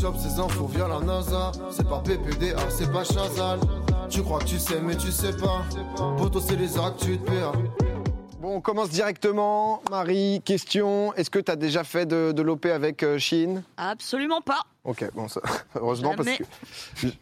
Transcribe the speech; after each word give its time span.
chope 0.00 0.16
ses 0.18 0.38
infos 0.38 0.66
via 0.66 0.88
la 0.88 1.00
NASA. 1.00 1.52
C'est 1.70 1.88
pas 1.88 2.00
PPDA, 2.04 2.56
c'est 2.68 2.90
pas 2.92 3.04
Chazal. 3.04 3.60
Tu 4.08 4.22
crois 4.22 4.38
que 4.40 4.44
tu 4.44 4.58
sais, 4.58 4.80
mais 4.80 4.96
tu 4.96 5.10
sais 5.10 5.32
pas. 5.36 5.62
Poto, 6.18 6.40
c'est 6.40 6.56
les 6.56 6.78
actus 6.78 7.18
de 7.18 7.24
PA. 7.24 7.52
Bon, 8.40 8.56
on 8.56 8.60
commence 8.60 8.90
directement. 8.90 9.82
Marie, 9.90 10.42
question. 10.44 11.14
Est-ce 11.14 11.30
que 11.30 11.38
tu 11.38 11.50
as 11.50 11.56
déjà 11.56 11.82
fait 11.84 12.04
de, 12.06 12.32
de 12.32 12.42
l'OP 12.42 12.66
avec 12.66 13.02
euh, 13.02 13.18
Chine? 13.18 13.62
Absolument 13.78 14.42
pas. 14.42 14.60
Ok, 14.84 15.04
bon, 15.14 15.28
ça- 15.28 15.40
heureusement 15.76 16.12
Jamais. 16.16 16.36
parce 16.36 16.38
que 16.38 16.44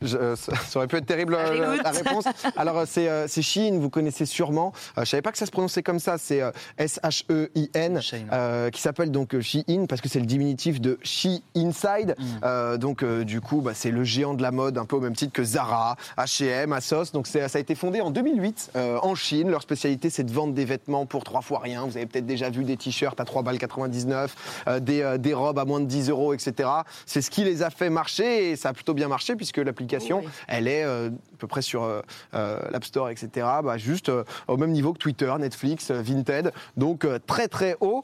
je- 0.02 0.06
je- 0.08 0.34
ça 0.34 0.78
aurait 0.78 0.88
pu 0.88 0.96
être 0.96 1.06
terrible 1.06 1.34
euh, 1.34 1.76
la, 1.76 1.82
la 1.82 1.90
réponse. 1.90 2.24
Alors 2.56 2.78
euh, 2.78 2.84
c'est 2.88 3.08
euh, 3.08 3.26
c'est 3.28 3.42
Shein, 3.42 3.78
vous 3.80 3.88
connaissez 3.90 4.26
sûrement. 4.26 4.72
Euh, 4.98 5.04
je 5.04 5.10
savais 5.10 5.22
pas 5.22 5.30
que 5.30 5.38
ça 5.38 5.46
se 5.46 5.50
prononçait 5.52 5.82
comme 5.84 6.00
ça. 6.00 6.18
C'est 6.18 6.42
euh, 6.42 6.50
S-H-E-I-N, 6.78 8.00
Shein. 8.00 8.24
euh, 8.32 8.70
qui 8.70 8.80
s'appelle 8.80 9.10
donc 9.10 9.34
euh, 9.34 9.40
Shein 9.40 9.86
parce 9.88 10.00
que 10.00 10.08
c'est 10.08 10.20
le 10.20 10.26
diminutif 10.26 10.80
de 10.80 10.98
She 11.02 11.28
Inside. 11.56 12.16
Mm. 12.18 12.24
Euh, 12.44 12.76
donc 12.78 13.02
euh, 13.02 13.24
du 13.24 13.40
coup, 13.40 13.60
bah, 13.60 13.72
c'est 13.74 13.90
le 13.90 14.04
géant 14.04 14.34
de 14.34 14.42
la 14.42 14.50
mode, 14.50 14.78
un 14.78 14.84
peu 14.84 14.96
au 14.96 15.00
même 15.00 15.14
titre 15.14 15.32
que 15.32 15.44
Zara, 15.44 15.96
H&M, 16.18 16.72
Asos. 16.72 17.12
Donc 17.12 17.26
ça 17.26 17.40
a 17.52 17.58
été 17.58 17.74
fondé 17.74 18.00
en 18.00 18.10
2008 18.10 18.72
euh, 18.76 18.98
en 19.02 19.14
Chine. 19.14 19.50
Leur 19.50 19.62
spécialité, 19.62 20.10
c'est 20.10 20.24
de 20.24 20.32
vendre 20.32 20.54
des 20.54 20.64
vêtements 20.64 21.06
pour 21.06 21.24
trois 21.24 21.42
fois 21.42 21.60
rien. 21.60 21.84
Vous 21.86 21.96
avez 21.96 22.06
peut-être 22.06 22.26
déjà 22.26 22.50
vu 22.50 22.64
des 22.64 22.76
t-shirts 22.76 23.20
à 23.20 23.24
3 23.24 23.42
balles 23.42 23.58
99, 23.58 24.34
euh, 24.66 24.80
des, 24.80 25.02
euh, 25.02 25.18
des 25.18 25.34
robes 25.34 25.58
à 25.58 25.64
moins 25.64 25.80
de 25.80 25.86
10 25.86 26.10
euros, 26.10 26.34
etc. 26.34 26.68
C'est 27.06 27.22
ce 27.22 27.30
qui 27.30 27.44
les 27.52 27.62
a 27.62 27.70
fait 27.70 27.90
marcher 27.90 28.50
et 28.50 28.56
ça 28.56 28.70
a 28.70 28.72
plutôt 28.72 28.94
bien 28.94 29.08
marché 29.08 29.36
puisque 29.36 29.58
l'application, 29.58 30.20
Oui. 30.24 30.28
elle 30.48 30.66
est 30.68 30.84
euh, 30.84 31.08
à 31.08 31.36
peu 31.38 31.46
près 31.46 31.62
sur 31.62 31.82
euh, 31.84 32.00
euh, 32.34 32.58
l'App 32.70 32.84
Store, 32.84 33.10
etc. 33.10 33.46
Bah, 33.62 33.76
juste 33.78 34.08
euh, 34.08 34.24
au 34.48 34.56
même 34.56 34.70
niveau 34.72 34.92
que 34.92 34.98
Twitter, 34.98 35.32
Netflix, 35.38 35.90
Vinted. 35.90 36.52
Donc 36.76 37.06
très 37.26 37.48
très 37.48 37.76
haut. 37.80 38.02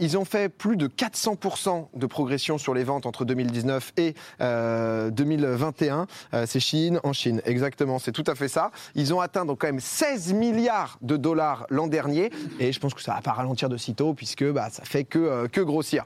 Ils 0.00 0.16
ont 0.18 0.24
fait 0.24 0.48
plus 0.48 0.76
de 0.76 0.86
400% 0.88 1.88
de 1.94 2.06
progression 2.06 2.58
sur 2.58 2.74
les 2.74 2.84
ventes 2.84 3.06
entre 3.06 3.24
2019 3.24 3.92
et 3.98 4.14
euh, 4.40 5.10
2021. 5.10 6.06
Euh, 6.34 6.44
c'est 6.46 6.60
Chine 6.60 7.00
en 7.02 7.12
Chine, 7.12 7.40
exactement. 7.44 7.98
C'est 7.98 8.12
tout 8.12 8.24
à 8.26 8.34
fait 8.34 8.48
ça. 8.48 8.70
Ils 8.94 9.12
ont 9.14 9.20
atteint 9.20 9.44
donc 9.44 9.60
quand 9.60 9.66
même 9.68 9.80
16 9.80 10.32
milliards 10.34 10.98
de 11.02 11.16
dollars 11.16 11.66
l'an 11.70 11.86
dernier 11.86 12.30
et 12.58 12.72
je 12.72 12.80
pense 12.80 12.94
que 12.94 13.02
ça 13.02 13.14
va 13.14 13.20
pas 13.20 13.32
ralentir 13.32 13.68
de 13.68 13.76
sitôt 13.76 14.14
puisque 14.14 14.44
bah, 14.44 14.68
ça 14.70 14.84
fait 14.84 15.04
que, 15.04 15.46
que 15.48 15.60
grossir. 15.60 16.04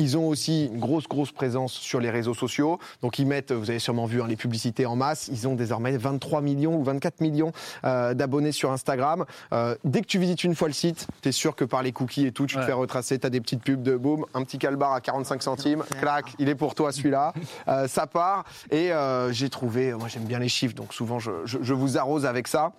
Ils 0.00 0.16
ont 0.16 0.26
aussi 0.26 0.66
une 0.66 0.80
grosse, 0.80 1.06
grosse 1.06 1.30
présence 1.30 1.72
sur 1.72 2.00
les 2.00 2.10
réseaux 2.10 2.34
sociaux. 2.34 2.78
Donc, 3.02 3.18
ils 3.18 3.26
mettent, 3.26 3.52
vous 3.52 3.68
avez 3.70 3.78
sûrement 3.78 4.06
vu 4.06 4.22
hein, 4.22 4.26
les 4.26 4.34
publicités 4.36 4.86
en 4.86 4.96
masse. 4.96 5.28
Ils 5.28 5.46
ont 5.46 5.54
désormais 5.54 5.96
23 5.96 6.40
millions 6.40 6.74
ou 6.74 6.82
24 6.82 7.20
millions 7.20 7.52
euh, 7.84 8.14
d'abonnés 8.14 8.52
sur 8.52 8.72
Instagram. 8.72 9.26
Euh, 9.52 9.76
dès 9.84 10.00
que 10.00 10.06
tu 10.06 10.18
visites 10.18 10.42
une 10.42 10.54
fois 10.54 10.68
le 10.68 10.74
site, 10.74 11.06
tu 11.22 11.28
es 11.28 11.32
sûr 11.32 11.54
que 11.54 11.64
par 11.64 11.82
les 11.82 11.92
cookies 11.92 12.26
et 12.26 12.32
tout, 12.32 12.46
tu 12.46 12.56
te 12.56 12.62
fais 12.62 12.72
retracer. 12.72 13.18
Tu 13.18 13.26
as 13.26 13.30
des 13.30 13.40
petites 13.40 13.62
pubs 13.62 13.82
de 13.82 13.96
boum, 13.96 14.24
un 14.34 14.42
petit 14.42 14.58
calbar 14.58 14.92
à 14.94 15.00
45 15.00 15.42
centimes. 15.42 15.84
Clac, 16.00 16.24
il 16.38 16.48
est 16.48 16.54
pour 16.54 16.74
toi 16.74 16.90
celui-là. 16.92 17.34
Euh, 17.68 17.86
ça 17.86 18.06
part. 18.06 18.44
Et 18.70 18.92
euh, 18.92 19.30
j'ai 19.32 19.50
trouvé, 19.50 19.92
moi 19.92 20.08
j'aime 20.08 20.24
bien 20.24 20.38
les 20.38 20.48
chiffres, 20.48 20.74
donc 20.74 20.94
souvent 20.94 21.18
je, 21.18 21.30
je- 21.44 21.58
je 21.60 21.74
vous 21.74 21.98
arrose 21.98 22.24
avec 22.24 22.48
ça. 22.48 22.72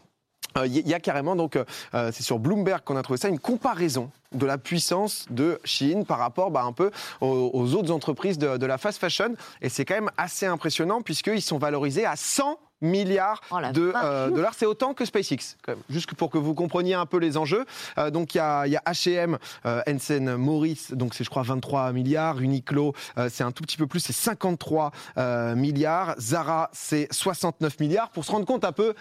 Euh, 0.57 0.67
Il 0.67 0.87
y 0.87 0.93
a 0.93 0.99
carrément, 0.99 1.35
donc, 1.35 1.55
euh, 1.55 2.11
c'est 2.11 2.23
sur 2.23 2.39
Bloomberg 2.39 2.81
qu'on 2.83 2.97
a 2.97 3.03
trouvé 3.03 3.17
ça, 3.17 3.29
une 3.29 3.39
comparaison 3.39 4.09
de 4.33 4.45
la 4.45 4.57
puissance 4.57 5.25
de 5.29 5.59
Chine 5.63 6.05
par 6.05 6.19
rapport 6.19 6.51
bah, 6.51 6.63
un 6.63 6.73
peu 6.73 6.91
aux, 7.19 7.51
aux 7.53 7.73
autres 7.75 7.91
entreprises 7.91 8.37
de, 8.37 8.57
de 8.57 8.65
la 8.65 8.77
fast 8.77 8.99
fashion. 8.99 9.35
Et 9.61 9.69
c'est 9.69 9.85
quand 9.85 9.95
même 9.95 10.11
assez 10.17 10.45
impressionnant 10.45 11.01
puisqu'ils 11.01 11.41
sont 11.41 11.57
valorisés 11.57 12.05
à 12.05 12.15
100 12.15 12.57
milliards 12.81 13.41
Oh 13.51 13.57
de 13.73 13.93
euh, 13.95 14.29
dollars. 14.29 14.53
C'est 14.55 14.65
autant 14.65 14.93
que 14.93 15.05
SpaceX, 15.05 15.55
quand 15.63 15.73
même. 15.73 15.83
juste 15.89 16.13
pour 16.15 16.29
que 16.29 16.37
vous 16.37 16.53
compreniez 16.53 16.95
un 16.95 17.05
peu 17.05 17.17
les 17.17 17.37
enjeux. 17.37 17.65
Euh, 17.97 18.09
donc 18.09 18.33
il 18.35 18.39
y 18.39 18.41
a, 18.41 18.67
y 18.67 18.75
a 18.75 18.81
H&M, 18.85 19.37
euh, 19.65 19.81
Hensen 19.87 20.35
Maurice, 20.35 20.91
donc 20.91 21.13
c'est 21.13 21.23
je 21.23 21.29
crois 21.29 21.43
23 21.43 21.91
milliards. 21.93 22.39
Uniqlo, 22.39 22.93
euh, 23.17 23.29
c'est 23.31 23.43
un 23.43 23.51
tout 23.51 23.63
petit 23.63 23.77
peu 23.77 23.87
plus, 23.87 23.99
c'est 23.99 24.13
53 24.13 24.91
euh, 25.17 25.55
milliards. 25.55 26.15
Zara, 26.19 26.69
c'est 26.73 27.07
69 27.11 27.79
milliards. 27.79 28.09
Pour 28.09 28.25
se 28.25 28.31
rendre 28.31 28.45
compte 28.45 28.65
un 28.65 28.71
peu 28.71 28.93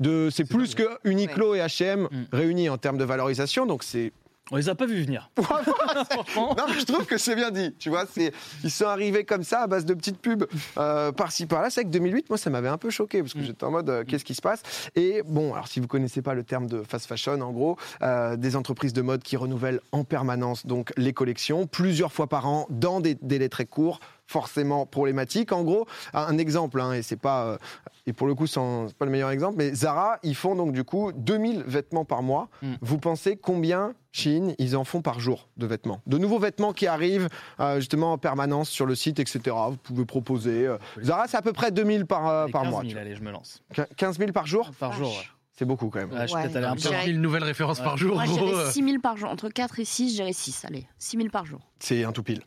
de, 0.00 0.28
c'est 0.30 0.44
plus 0.44 0.74
que 0.74 0.82
Uniqlo 1.04 1.54
et 1.54 1.60
H&M 1.60 2.08
Mm. 2.10 2.24
réunis 2.32 2.68
en 2.68 2.78
termes 2.78 2.98
de 2.98 3.04
valorisation. 3.04 3.66
Donc 3.66 3.82
c'est 3.82 4.12
On 4.52 4.56
les 4.56 4.68
a 4.68 4.74
pas 4.76 4.86
vus 4.86 5.02
venir. 5.02 5.28
Non, 6.36 6.66
je 6.78 6.84
trouve 6.84 7.04
que 7.06 7.18
c'est 7.18 7.34
bien 7.34 7.50
dit. 7.50 7.74
Tu 7.78 7.88
vois, 7.88 8.04
c'est 8.06 8.32
ils 8.62 8.70
sont 8.70 8.84
arrivés 8.86 9.24
comme 9.24 9.42
ça 9.42 9.62
à 9.62 9.66
base 9.66 9.84
de 9.84 9.94
petites 9.94 10.18
pubs 10.18 10.46
euh, 10.78 11.10
par-ci 11.12 11.46
par-là. 11.46 11.68
C'est 11.70 11.80
vrai 11.80 11.90
que 11.90 11.92
2008, 11.92 12.28
moi, 12.28 12.38
ça 12.38 12.48
m'avait 12.50 12.68
un 12.68 12.78
peu 12.78 12.90
choqué 12.90 13.22
parce 13.22 13.34
que 13.34 13.40
Mm. 13.40 13.44
j'étais 13.44 13.64
en 13.64 13.70
mode 13.72 13.90
euh, 13.90 14.04
qu'est-ce 14.06 14.24
qui 14.24 14.34
se 14.34 14.42
passe? 14.42 14.62
Et 14.94 15.22
bon, 15.26 15.52
alors 15.54 15.66
si 15.66 15.80
vous 15.80 15.88
connaissez 15.88 16.22
pas 16.22 16.34
le 16.34 16.44
terme 16.44 16.66
de 16.68 16.82
fast 16.88 17.06
fashion, 17.06 17.40
en 17.40 17.50
gros, 17.52 17.76
euh, 18.02 18.36
des 18.36 18.54
entreprises 18.54 18.92
de 18.92 19.02
mode 19.02 19.22
qui 19.24 19.36
renouvellent 19.36 19.80
en 19.92 20.04
permanence 20.04 20.64
donc 20.66 20.92
les 20.96 21.12
collections 21.12 21.66
plusieurs 21.66 22.12
fois 22.12 22.28
par 22.28 22.46
an 22.46 22.66
dans 22.70 23.00
des 23.00 23.16
délais 23.20 23.48
très 23.48 23.66
courts 23.66 23.98
forcément 24.26 24.86
problématique. 24.86 25.52
En 25.52 25.62
gros, 25.64 25.86
un 26.14 26.38
exemple, 26.38 26.80
hein, 26.80 26.92
et 26.92 27.02
c'est 27.02 27.16
pas, 27.16 27.46
euh, 27.46 27.58
et 28.06 28.12
pour 28.12 28.26
le 28.26 28.34
coup, 28.34 28.46
sans- 28.46 28.88
c'est 28.88 28.96
pas 28.96 29.04
le 29.04 29.10
meilleur 29.10 29.30
exemple, 29.30 29.56
mais 29.58 29.74
Zara, 29.74 30.18
ils 30.22 30.34
font 30.34 30.54
donc 30.54 30.72
du 30.72 30.84
coup 30.84 31.12
2000 31.12 31.62
vêtements 31.66 32.04
par 32.04 32.22
mois. 32.22 32.48
Mm. 32.62 32.74
Vous 32.80 32.98
pensez 32.98 33.36
combien 33.36 33.94
Chine, 34.12 34.54
ils 34.58 34.76
en 34.76 34.84
font 34.84 35.02
par 35.02 35.20
jour 35.20 35.48
de 35.58 35.66
vêtements? 35.66 36.00
De 36.06 36.16
nouveaux 36.16 36.38
vêtements 36.38 36.72
qui 36.72 36.86
arrivent 36.86 37.28
euh, 37.60 37.76
justement 37.80 38.12
en 38.12 38.18
permanence 38.18 38.70
sur 38.70 38.86
le 38.86 38.94
site, 38.94 39.18
etc. 39.18 39.54
Vous 39.68 39.76
pouvez 39.76 40.04
proposer. 40.06 40.66
euh, 40.66 40.78
Zara, 41.02 41.26
c'est 41.28 41.36
à 41.36 41.42
peu 41.42 41.52
près 41.52 41.70
2000 41.70 42.06
par, 42.06 42.26
euh, 42.26 42.42
Allez, 42.44 42.52
par 42.52 42.62
15 42.62 42.70
mois. 42.70 42.80
000, 42.80 42.88
tu 42.88 42.94
vois. 42.94 43.02
allez, 43.02 43.14
je 43.14 43.22
me 43.22 43.30
lance. 43.30 43.62
Quin- 43.74 43.86
15 43.96 44.18
000 44.18 44.32
par 44.32 44.46
jour? 44.46 44.70
Par 44.78 44.92
jour, 44.92 45.08
ouais. 45.10 45.24
C'est 45.58 45.64
beaucoup 45.64 45.88
quand 45.88 46.00
même. 46.00 46.12
Ouais, 46.12 46.22
je 46.22 46.26
suis 46.26 46.34
Ouais. 46.36 46.42
peut-être 46.42 46.56
allé 46.56 46.66
un 46.66 46.74
peu. 46.74 46.80
Je 46.80 46.88
dirais- 46.88 47.06
1000 47.06 47.20
nouvelles 47.20 47.44
références 47.44 47.80
par 47.80 47.96
jour. 47.96 48.14
Moi, 48.16 48.24
je 48.26 48.30
gros, 48.32 48.46
dirais 48.46 48.64
euh. 48.64 48.70
6 48.70 48.82
000 48.84 49.00
par 49.00 49.16
jour. 49.16 49.30
Entre 49.30 49.48
4 49.48 49.78
et 49.80 49.84
6, 49.86 50.10
je 50.10 50.14
dirais 50.16 50.32
6. 50.34 50.64
Allez, 50.66 50.86
6 50.98 51.16
000 51.16 51.28
par 51.30 51.46
jour. 51.46 51.60
C'est 51.78 52.04
un 52.04 52.12
tout 52.12 52.22
pile. 52.22 52.42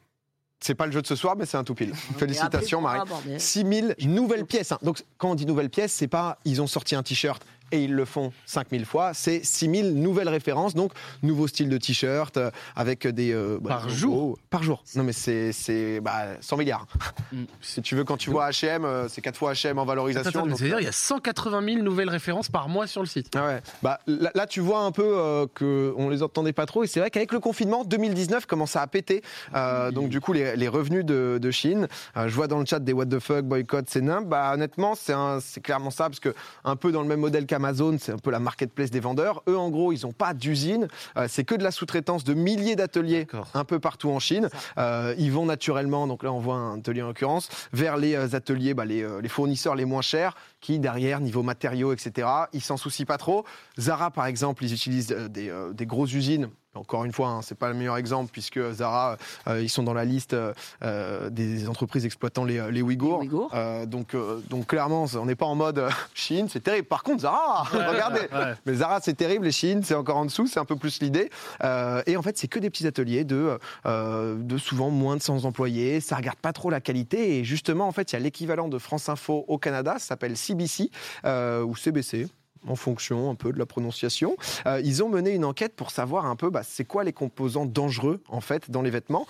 C'est 0.62 0.76
pas 0.76 0.86
le 0.86 0.92
jeu 0.92 1.02
de 1.02 1.08
ce 1.08 1.16
soir, 1.16 1.36
mais 1.38 1.46
c'est 1.46 1.56
un 1.58 1.64
tout 1.64 1.74
pile. 1.76 1.94
Félicitations, 2.18 2.82
Marie. 2.82 3.00
ah, 3.02 3.06
bordel. 3.06 3.40
6000 3.40 3.96
nouvelles 4.06 4.46
pièces. 4.46 4.72
hein. 4.74 4.78
Donc, 4.82 5.04
quand 5.18 5.32
on 5.32 5.36
dit 5.36 5.46
nouvelles 5.46 5.70
pièces, 5.70 5.94
c'est 5.94 6.08
pas 6.10 6.38
ils 6.44 6.62
ont 6.62 6.68
sorti 6.68 6.96
un 6.96 7.04
t-shirt 7.04 7.42
et 7.72 7.84
ils 7.84 7.94
le 7.94 8.06
font 8.06 8.32
5000 8.46 8.86
fois, 8.86 9.14
c'est 9.14 9.44
6000 9.44 9.96
nouvelles 10.02 10.30
références. 10.30 10.74
Donc, 10.76 10.92
nouveau 11.24 11.48
style 11.48 11.70
de 11.70 11.78
t-shirt 11.78 12.38
euh, 12.38 12.52
avec 12.76 13.08
des. 13.08 13.32
euh, 13.34 13.58
bah, 13.62 13.70
Par 13.70 13.90
jour. 13.90 14.38
Par 14.50 14.64
jour. 14.64 14.84
Non, 14.96 15.04
mais 15.04 15.14
c'est 15.14 16.00
bah, 16.02 16.26
100 16.42 16.58
milliards. 16.58 16.88
Mm. 17.32 17.44
si 17.62 17.82
tu 17.82 17.96
veux, 17.96 18.04
quand 18.04 18.18
tu 18.18 18.30
vois 18.30 18.50
HM, 18.50 18.86
euh, 18.86 19.08
c'est 19.08 19.22
4 19.22 19.38
fois 19.38 19.54
HM 19.54 19.78
en 19.80 19.86
valorisation. 19.86 20.46
C'est-à-dire, 20.56 20.80
il 20.80 20.86
y 20.86 20.88
a 20.88 20.92
180 20.92 21.64
000 21.74 21.84
nouvelles 21.84 22.10
références 22.10 22.50
par 22.50 22.70
mois 22.70 22.88
sur 22.88 23.02
le 23.02 23.08
site. 23.08 23.34
ah 23.36 23.46
ouais. 23.48 23.62
Bah, 23.84 24.00
là, 24.08 24.32
là, 24.36 24.48
tu 24.48 24.60
vois 24.60 24.82
un 24.82 24.92
peu 24.92 25.04
euh, 25.18 25.46
que 25.54 25.94
on 25.98 26.10
les 26.10 26.24
entendait 26.24 26.54
pas 26.54 26.66
trop. 26.66 26.84
Et 26.84 26.88
c'est 26.88 27.00
vrai 27.00 27.10
qu'avec 27.10 27.32
le 27.32 27.40
confinement, 27.40 27.84
2019 27.84 28.46
commence 28.46 28.76
à 28.76 28.86
péter. 28.88 29.22
Euh, 29.56 29.92
Donc 29.92 30.10
du 30.10 30.20
coup, 30.22 30.34
les, 30.34 30.56
les 30.56 30.68
revenus 30.68 31.06
de, 31.06 31.40
de 31.42 31.52
Chine. 31.52 31.88
euh, 32.18 32.28
je 32.28 32.36
vois 32.36 32.48
dans 32.48 32.60
le 32.60 32.66
chat 32.66 32.80
des 32.80 32.94
what 32.94 33.06
the 33.08 33.20
fuck, 33.20 33.46
boycott, 33.46 33.86
c'est 33.90 34.02
nimp. 34.02 34.28
Bah 34.28 34.52
honnêtement, 34.54 34.94
c'est 34.96 35.62
clairement 35.62 35.92
ça 35.92 36.06
parce 36.06 36.20
que 36.20 36.34
un 36.64 36.76
peu 36.76 36.92
dans 36.92 37.02
le 37.02 37.08
même 37.08 37.20
modèle 37.20 37.46
qu'Amazon, 37.60 37.98
c'est 38.00 38.14
un 38.14 38.18
peu 38.18 38.32
la 38.32 38.40
marketplace 38.40 38.90
des 38.90 39.00
vendeurs. 39.00 39.44
Eux, 39.48 39.58
en 39.58 39.70
gros, 39.70 39.92
ils 39.92 40.06
ont 40.06 40.12
pas 40.12 40.34
d'usine. 40.34 40.88
Euh, 41.18 41.28
c'est 41.30 41.44
que 41.44 41.56
de 41.56 41.64
la 41.64 41.72
sous-traitance 41.72 42.24
de 42.24 42.34
milliers 42.34 42.76
d'ateliers 42.76 43.28
un 43.54 43.66
peu 43.66 43.80
partout 43.80 44.10
en 44.10 44.20
Chine. 44.20 44.50
Euh, 44.78 45.14
ils 45.18 45.32
vont 45.32 45.46
naturellement, 45.46 46.08
donc 46.08 46.24
là 46.24 46.32
on 46.32 46.40
voit 46.40 46.56
un 46.56 46.80
atelier 46.80 47.02
en 47.02 47.08
l'occurrence, 47.08 47.50
vers 47.74 47.98
les 47.98 48.16
euh, 48.16 48.36
ateliers, 48.36 48.74
bah, 48.74 48.86
les, 48.86 49.06
les 49.22 49.30
fournisseurs 49.30 49.76
les 49.76 49.86
moins 49.86 50.02
chers, 50.02 50.36
qui 50.62 50.80
derrière, 50.80 51.20
niveau 51.20 51.44
matériaux, 51.44 51.94
etc., 51.94 52.28
ils 52.54 52.62
s'en 52.62 52.78
soucient 52.78 53.06
pas 53.06 53.18
trop. 53.18 53.46
Zara, 53.78 54.12
par 54.12 54.26
exemple, 54.26 54.64
ils 54.64 54.74
utilisent 54.74 55.08
des, 55.08 55.52
des 55.74 55.86
grosses 55.86 56.14
usines. 56.14 56.50
Encore 56.76 57.04
une 57.04 57.12
fois, 57.12 57.30
hein, 57.30 57.42
c'est 57.42 57.58
pas 57.58 57.68
le 57.70 57.74
meilleur 57.74 57.98
exemple 57.98 58.30
puisque 58.32 58.60
Zara, 58.74 59.18
euh, 59.48 59.60
ils 59.62 59.70
sont 59.70 59.82
dans 59.82 59.94
la 59.94 60.06
liste 60.06 60.34
euh, 60.34 60.54
euh, 60.84 61.30
des 61.32 61.68
entreprises 61.68 62.06
exploitant 62.06 62.44
les, 62.46 62.72
les 62.72 62.82
Ouïghours. 62.84 63.22
Les 63.22 63.28
Ouïghours. 63.28 63.52
Euh, 63.56 63.86
donc, 63.88 64.14
euh, 64.14 64.40
donc 64.50 64.68
clairement, 64.68 65.06
on 65.16 65.26
n'est 65.26 65.36
pas 65.36 65.48
en 65.48 65.56
mode 65.56 65.80
euh, 65.80 65.90
Chine, 66.14 66.48
c'est 66.48 66.60
terrible. 66.64 66.88
Par 66.88 67.02
contre, 67.02 67.22
Zara, 67.22 67.64
regardez, 67.74 68.20
Ouais. 68.32 68.54
mais 68.68 68.76
Zara, 68.76 69.00
c'est 69.02 69.16
terrible, 69.16 69.48
et 69.48 69.52
Chine, 69.52 69.82
c'est 69.84 69.96
encore 69.96 70.18
en 70.18 70.26
dessous, 70.26 70.46
c'est 70.46 70.60
un 70.60 70.66
peu 70.66 70.76
plus 70.76 71.02
l'idée. 71.02 71.32
Euh, 71.64 72.04
et 72.06 72.16
en 72.18 72.22
fait, 72.22 72.38
c'est 72.38 72.48
que 72.48 72.60
des 72.60 72.70
petits 72.70 72.86
ateliers 72.86 73.24
de, 73.24 73.58
euh, 73.88 74.36
de 74.38 74.58
souvent 74.60 74.92
moins 74.92 75.18
de 75.18 75.22
100 75.24 75.46
employés. 75.46 76.00
Ça 76.02 76.16
regarde 76.18 76.38
pas 76.38 76.54
trop 76.54 76.70
la 76.70 76.82
qualité. 76.82 77.40
Et 77.40 77.44
justement, 77.44 77.88
en 77.88 77.92
fait, 77.92 78.12
il 78.12 78.16
y 78.16 78.18
a 78.18 78.20
l'équivalent 78.20 78.68
de 78.68 78.78
France 78.78 79.10
Info 79.10 79.44
au 79.48 79.58
Canada, 79.58 79.94
ça 79.94 80.06
s'appelle 80.10 80.38
CBC 80.38 80.92
euh, 81.26 81.64
ou 81.64 81.76
CBC 81.76 82.28
en 82.68 82.76
fonction 82.76 83.30
un 83.30 83.36
peu 83.36 83.52
de 83.54 83.60
la 83.60 83.66
prononciation. 83.66 84.36
Euh, 84.66 84.82
ils 84.84 85.04
ont 85.04 85.10
mené 85.10 85.32
une 85.32 85.46
enquête 85.46 85.76
pour 85.76 85.92
savoir 85.92 86.26
un 86.26 86.36
peu 86.36 86.50
bah, 86.50 86.62
c'est 86.64 86.86
quoi 86.86 87.04
les 87.04 87.14
composants 87.14 87.66
dangereux 87.66 88.22
en 88.30 88.42
fait 88.42 88.70
dans 88.72 88.82
les 88.82 88.90
vêtements. 88.90 89.28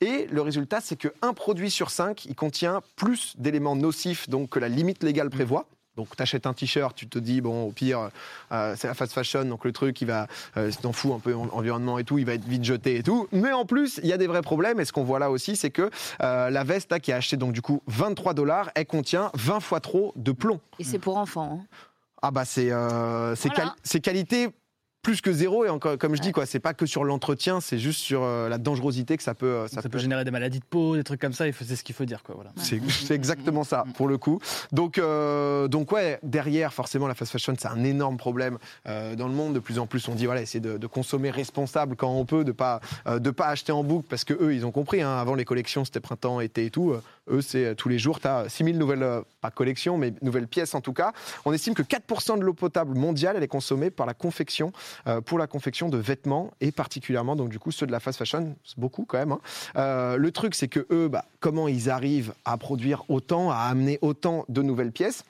Et 0.00 0.26
le 0.30 0.42
résultat, 0.42 0.80
c'est 0.80 0.96
qu'un 0.96 1.32
produit 1.34 1.70
sur 1.70 1.90
cinq, 1.90 2.24
il 2.24 2.34
contient 2.34 2.80
plus 2.96 3.34
d'éléments 3.38 3.76
nocifs 3.76 4.28
donc, 4.28 4.50
que 4.50 4.58
la 4.58 4.68
limite 4.68 5.02
légale 5.04 5.30
prévoit. 5.30 5.66
Donc, 5.94 6.16
tu 6.16 6.22
achètes 6.22 6.46
un 6.46 6.54
t-shirt, 6.54 6.96
tu 6.96 7.06
te 7.06 7.18
dis, 7.18 7.42
bon, 7.42 7.64
au 7.64 7.70
pire, 7.70 8.08
euh, 8.50 8.74
c'est 8.78 8.88
la 8.88 8.94
fast 8.94 9.12
fashion, 9.12 9.44
donc 9.44 9.64
le 9.66 9.72
truc, 9.72 10.00
il 10.00 10.06
va, 10.06 10.26
euh, 10.56 10.70
si 10.70 10.78
t'en 10.78 10.92
fous 10.92 11.12
un 11.12 11.18
peu 11.18 11.34
en- 11.34 11.50
environnement 11.52 11.98
et 11.98 12.04
tout, 12.04 12.16
il 12.16 12.24
va 12.24 12.32
être 12.32 12.46
vite 12.46 12.64
jeté 12.64 12.96
et 12.96 13.02
tout. 13.02 13.28
Mais 13.30 13.52
en 13.52 13.66
plus, 13.66 14.00
il 14.02 14.08
y 14.08 14.12
a 14.14 14.16
des 14.16 14.26
vrais 14.26 14.40
problèmes. 14.40 14.80
Et 14.80 14.86
ce 14.86 14.92
qu'on 14.92 15.04
voit 15.04 15.18
là 15.18 15.30
aussi, 15.30 15.54
c'est 15.54 15.70
que 15.70 15.90
euh, 16.22 16.48
la 16.48 16.64
veste, 16.64 16.90
là, 16.90 16.98
qui 16.98 17.10
est 17.10 17.14
achetée 17.14 17.36
donc 17.36 17.52
du 17.52 17.60
coup 17.60 17.82
23 17.88 18.32
dollars, 18.32 18.70
elle 18.74 18.86
contient 18.86 19.30
20 19.34 19.60
fois 19.60 19.80
trop 19.80 20.14
de 20.16 20.32
plomb. 20.32 20.60
Et 20.78 20.84
c'est 20.84 20.98
pour 20.98 21.18
enfants. 21.18 21.60
hein. 21.62 21.66
Ah 22.22 22.30
bah 22.30 22.44
c'est 22.44 22.70
euh, 22.70 23.34
c'est 23.34 23.48
Voilà. 23.48 23.70
quali- 23.70 23.72
plus 25.02 25.20
que 25.20 25.32
zéro. 25.32 25.64
Et 25.64 25.68
encore, 25.68 25.98
comme 25.98 26.14
je 26.14 26.22
dis, 26.22 26.30
quoi, 26.32 26.46
c'est 26.46 26.60
pas 26.60 26.74
que 26.74 26.86
sur 26.86 27.04
l'entretien, 27.04 27.60
c'est 27.60 27.78
juste 27.78 27.98
sur 28.00 28.22
euh, 28.22 28.48
la 28.48 28.58
dangerosité 28.58 29.16
que 29.16 29.22
ça 29.22 29.34
peut. 29.34 29.46
euh, 29.46 29.68
Ça, 29.68 29.82
Ça 29.82 29.88
peut 29.88 29.98
générer 29.98 30.24
des 30.24 30.30
maladies 30.30 30.60
de 30.60 30.64
peau, 30.64 30.94
des 30.96 31.02
trucs 31.04 31.20
comme 31.20 31.32
ça. 31.32 31.46
il 31.46 31.52
faut- 31.52 31.64
C'est 31.64 31.76
ce 31.76 31.82
qu'il 31.84 31.94
faut 31.94 32.04
dire, 32.04 32.22
quoi. 32.22 32.34
Voilà. 32.36 32.50
C'est 32.56 32.80
c'est 32.88 33.14
exactement 33.14 33.64
ça, 33.64 33.84
pour 33.96 34.06
le 34.08 34.16
coup. 34.16 34.38
Donc, 34.70 34.98
euh, 34.98 35.66
donc 35.68 35.90
ouais, 35.92 36.18
derrière, 36.22 36.72
forcément, 36.72 37.08
la 37.08 37.14
fast 37.14 37.32
fashion, 37.32 37.54
c'est 37.58 37.68
un 37.68 37.82
énorme 37.84 38.16
problème 38.16 38.58
euh, 38.86 39.16
dans 39.16 39.26
le 39.26 39.34
monde. 39.34 39.54
De 39.54 39.58
plus 39.58 39.78
en 39.80 39.86
plus, 39.86 40.06
on 40.08 40.14
dit, 40.14 40.26
voilà, 40.26 40.40
essayer 40.40 40.60
de, 40.60 40.78
de 40.78 40.86
consommer 40.86 41.30
responsable 41.30 41.96
quand 41.96 42.10
on 42.12 42.24
peut, 42.24 42.44
de 42.44 42.52
pas, 42.52 42.80
euh, 43.08 43.18
de 43.18 43.30
pas 43.30 43.48
acheter 43.48 43.72
en 43.72 43.82
boucle, 43.82 44.06
parce 44.08 44.22
que 44.24 44.34
eux, 44.34 44.54
ils 44.54 44.64
ont 44.64 44.70
compris. 44.70 45.02
hein, 45.02 45.16
avant, 45.18 45.34
les 45.34 45.44
collections, 45.44 45.84
c'était 45.84 46.00
printemps, 46.00 46.40
été 46.40 46.64
et 46.66 46.70
tout. 46.70 46.94
Eux, 47.30 47.40
c'est 47.40 47.74
tous 47.76 47.88
les 47.88 47.98
jours, 47.98 48.20
tu 48.20 48.26
as 48.28 48.48
6000 48.48 48.78
nouvelles, 48.78 49.06
pas 49.40 49.50
collections, 49.50 49.96
mais 49.98 50.12
nouvelles 50.22 50.48
pièces 50.48 50.74
en 50.74 50.80
tout 50.80 50.92
cas. 50.92 51.12
On 51.44 51.52
estime 51.52 51.74
que 51.74 51.82
4% 51.82 52.36
de 52.38 52.42
l'eau 52.42 52.52
potable 52.52 52.96
mondiale, 52.96 53.34
elle 53.36 53.42
est 53.42 53.48
consommée 53.48 53.90
par 53.90 54.06
la 54.06 54.14
confection, 54.14 54.72
euh, 54.72 54.91
pour 55.24 55.38
la 55.38 55.46
confection 55.46 55.88
de 55.88 55.98
vêtements, 55.98 56.50
et 56.60 56.72
particulièrement, 56.72 57.36
donc 57.36 57.48
du 57.48 57.58
coup, 57.58 57.70
ceux 57.70 57.86
de 57.86 57.92
la 57.92 58.00
fast 58.00 58.18
fashion, 58.18 58.54
beaucoup 58.76 59.04
quand 59.04 59.18
même. 59.18 59.32
hein. 59.32 59.40
Euh, 59.76 60.16
le 60.16 60.30
truc, 60.32 60.54
c'est 60.54 60.68
que 60.68 60.86
eux, 60.90 61.08
bah, 61.08 61.24
comment 61.40 61.68
ils 61.68 61.90
arrivent 61.90 62.34
à 62.44 62.56
produire 62.56 63.04
autant, 63.08 63.50
à 63.50 63.56
amener 63.56 63.98
autant 64.02 64.44
de 64.48 64.62
nouvelles 64.62 64.92
pièces 64.92 65.24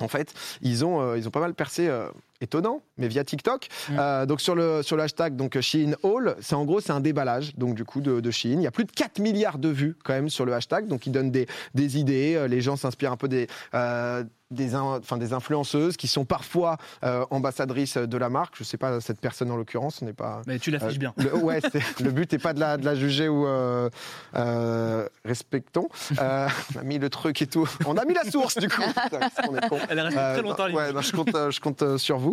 en 0.00 0.06
fait, 0.06 0.32
ils 0.62 0.84
ont, 0.84 1.00
euh, 1.00 1.20
pas 1.28 1.40
mal 1.40 1.54
percé, 1.54 1.88
euh, 1.88 2.08
étonnant, 2.40 2.82
mais 2.98 3.08
via 3.08 3.24
TikTok. 3.24 3.68
Mm. 3.88 3.96
Euh, 3.98 4.26
donc 4.26 4.40
sur 4.40 4.54
le, 4.54 4.82
sur 4.82 4.96
le 4.96 5.02
hashtag 5.02 5.36
donc 5.36 5.58
Shein 5.60 5.92
Haul, 6.02 6.36
c'est 6.40 6.54
en 6.54 6.64
gros 6.64 6.80
c'est 6.80 6.92
un 6.92 7.00
déballage 7.00 7.54
donc 7.56 7.74
du 7.74 7.84
coup 7.84 8.00
de, 8.00 8.20
de 8.20 8.30
Shein. 8.30 8.50
Il 8.58 8.62
y 8.62 8.66
a 8.66 8.70
plus 8.70 8.84
de 8.84 8.92
4 8.92 9.18
milliards 9.18 9.58
de 9.58 9.68
vues 9.68 9.96
quand 10.04 10.12
même 10.12 10.28
sur 10.28 10.44
le 10.44 10.52
hashtag, 10.54 10.86
donc 10.86 11.06
ils 11.06 11.12
donnent 11.12 11.30
des, 11.30 11.46
des 11.74 11.98
idées. 11.98 12.34
euh, 12.36 12.46
Les 12.48 12.60
gens 12.60 12.76
s'inspirent 12.76 13.12
un 13.12 13.16
peu 13.16 13.28
des 13.28 13.46
euh, 13.74 14.24
des, 14.50 14.74
in- 14.74 14.96
enfin, 14.98 15.18
des 15.18 15.34
influenceuses 15.34 15.98
qui 15.98 16.08
sont 16.08 16.24
parfois 16.24 16.78
euh, 17.04 17.22
ambassadrices 17.30 17.98
de 17.98 18.16
la 18.16 18.30
marque. 18.30 18.54
Je 18.56 18.64
sais 18.64 18.78
pas 18.78 18.98
cette 18.98 19.20
personne 19.20 19.50
en 19.50 19.56
l'occurrence, 19.58 20.00
on 20.00 20.06
n'est 20.06 20.14
pas. 20.14 20.40
Mais 20.46 20.58
tu 20.58 20.70
l'affiches 20.70 20.98
bien. 20.98 21.12
Le, 21.18 21.34
ouais, 21.36 21.60
le 22.00 22.10
but 22.10 22.32
n'est 22.32 22.38
pas 22.38 22.54
de 22.54 22.60
la, 22.60 22.78
de 22.78 22.84
la 22.86 22.94
juger 22.94 23.28
ou 23.28 23.46
euh, 23.46 23.90
euh, 24.36 25.06
respectons. 25.26 25.88
Euh, 26.18 26.48
on 26.74 26.78
a 26.80 26.82
mis 26.82 26.98
le 26.98 27.10
truc 27.10 27.42
et 27.42 27.46
tout. 27.46 27.68
On 27.86 27.98
a 27.98 28.04
mis 28.06 28.14
la 28.14 28.24
source 28.24 28.56
du 28.56 28.68
coup. 28.70 28.80
Putain, 29.02 29.20
on 29.50 29.56
est 29.56 29.68
con. 29.68 29.78
Elle 29.90 29.98
est 29.98 30.02
restée 30.02 30.16
très 30.18 30.42
longtemps. 30.42 30.70
ouais, 30.70 30.92
non, 30.94 31.02
je 31.02 31.12
compte, 31.12 31.34
euh, 31.34 31.50
je 31.50 31.60
compte 31.60 31.82
euh, 31.82 31.98
sur 31.98 32.18
vous. 32.18 32.27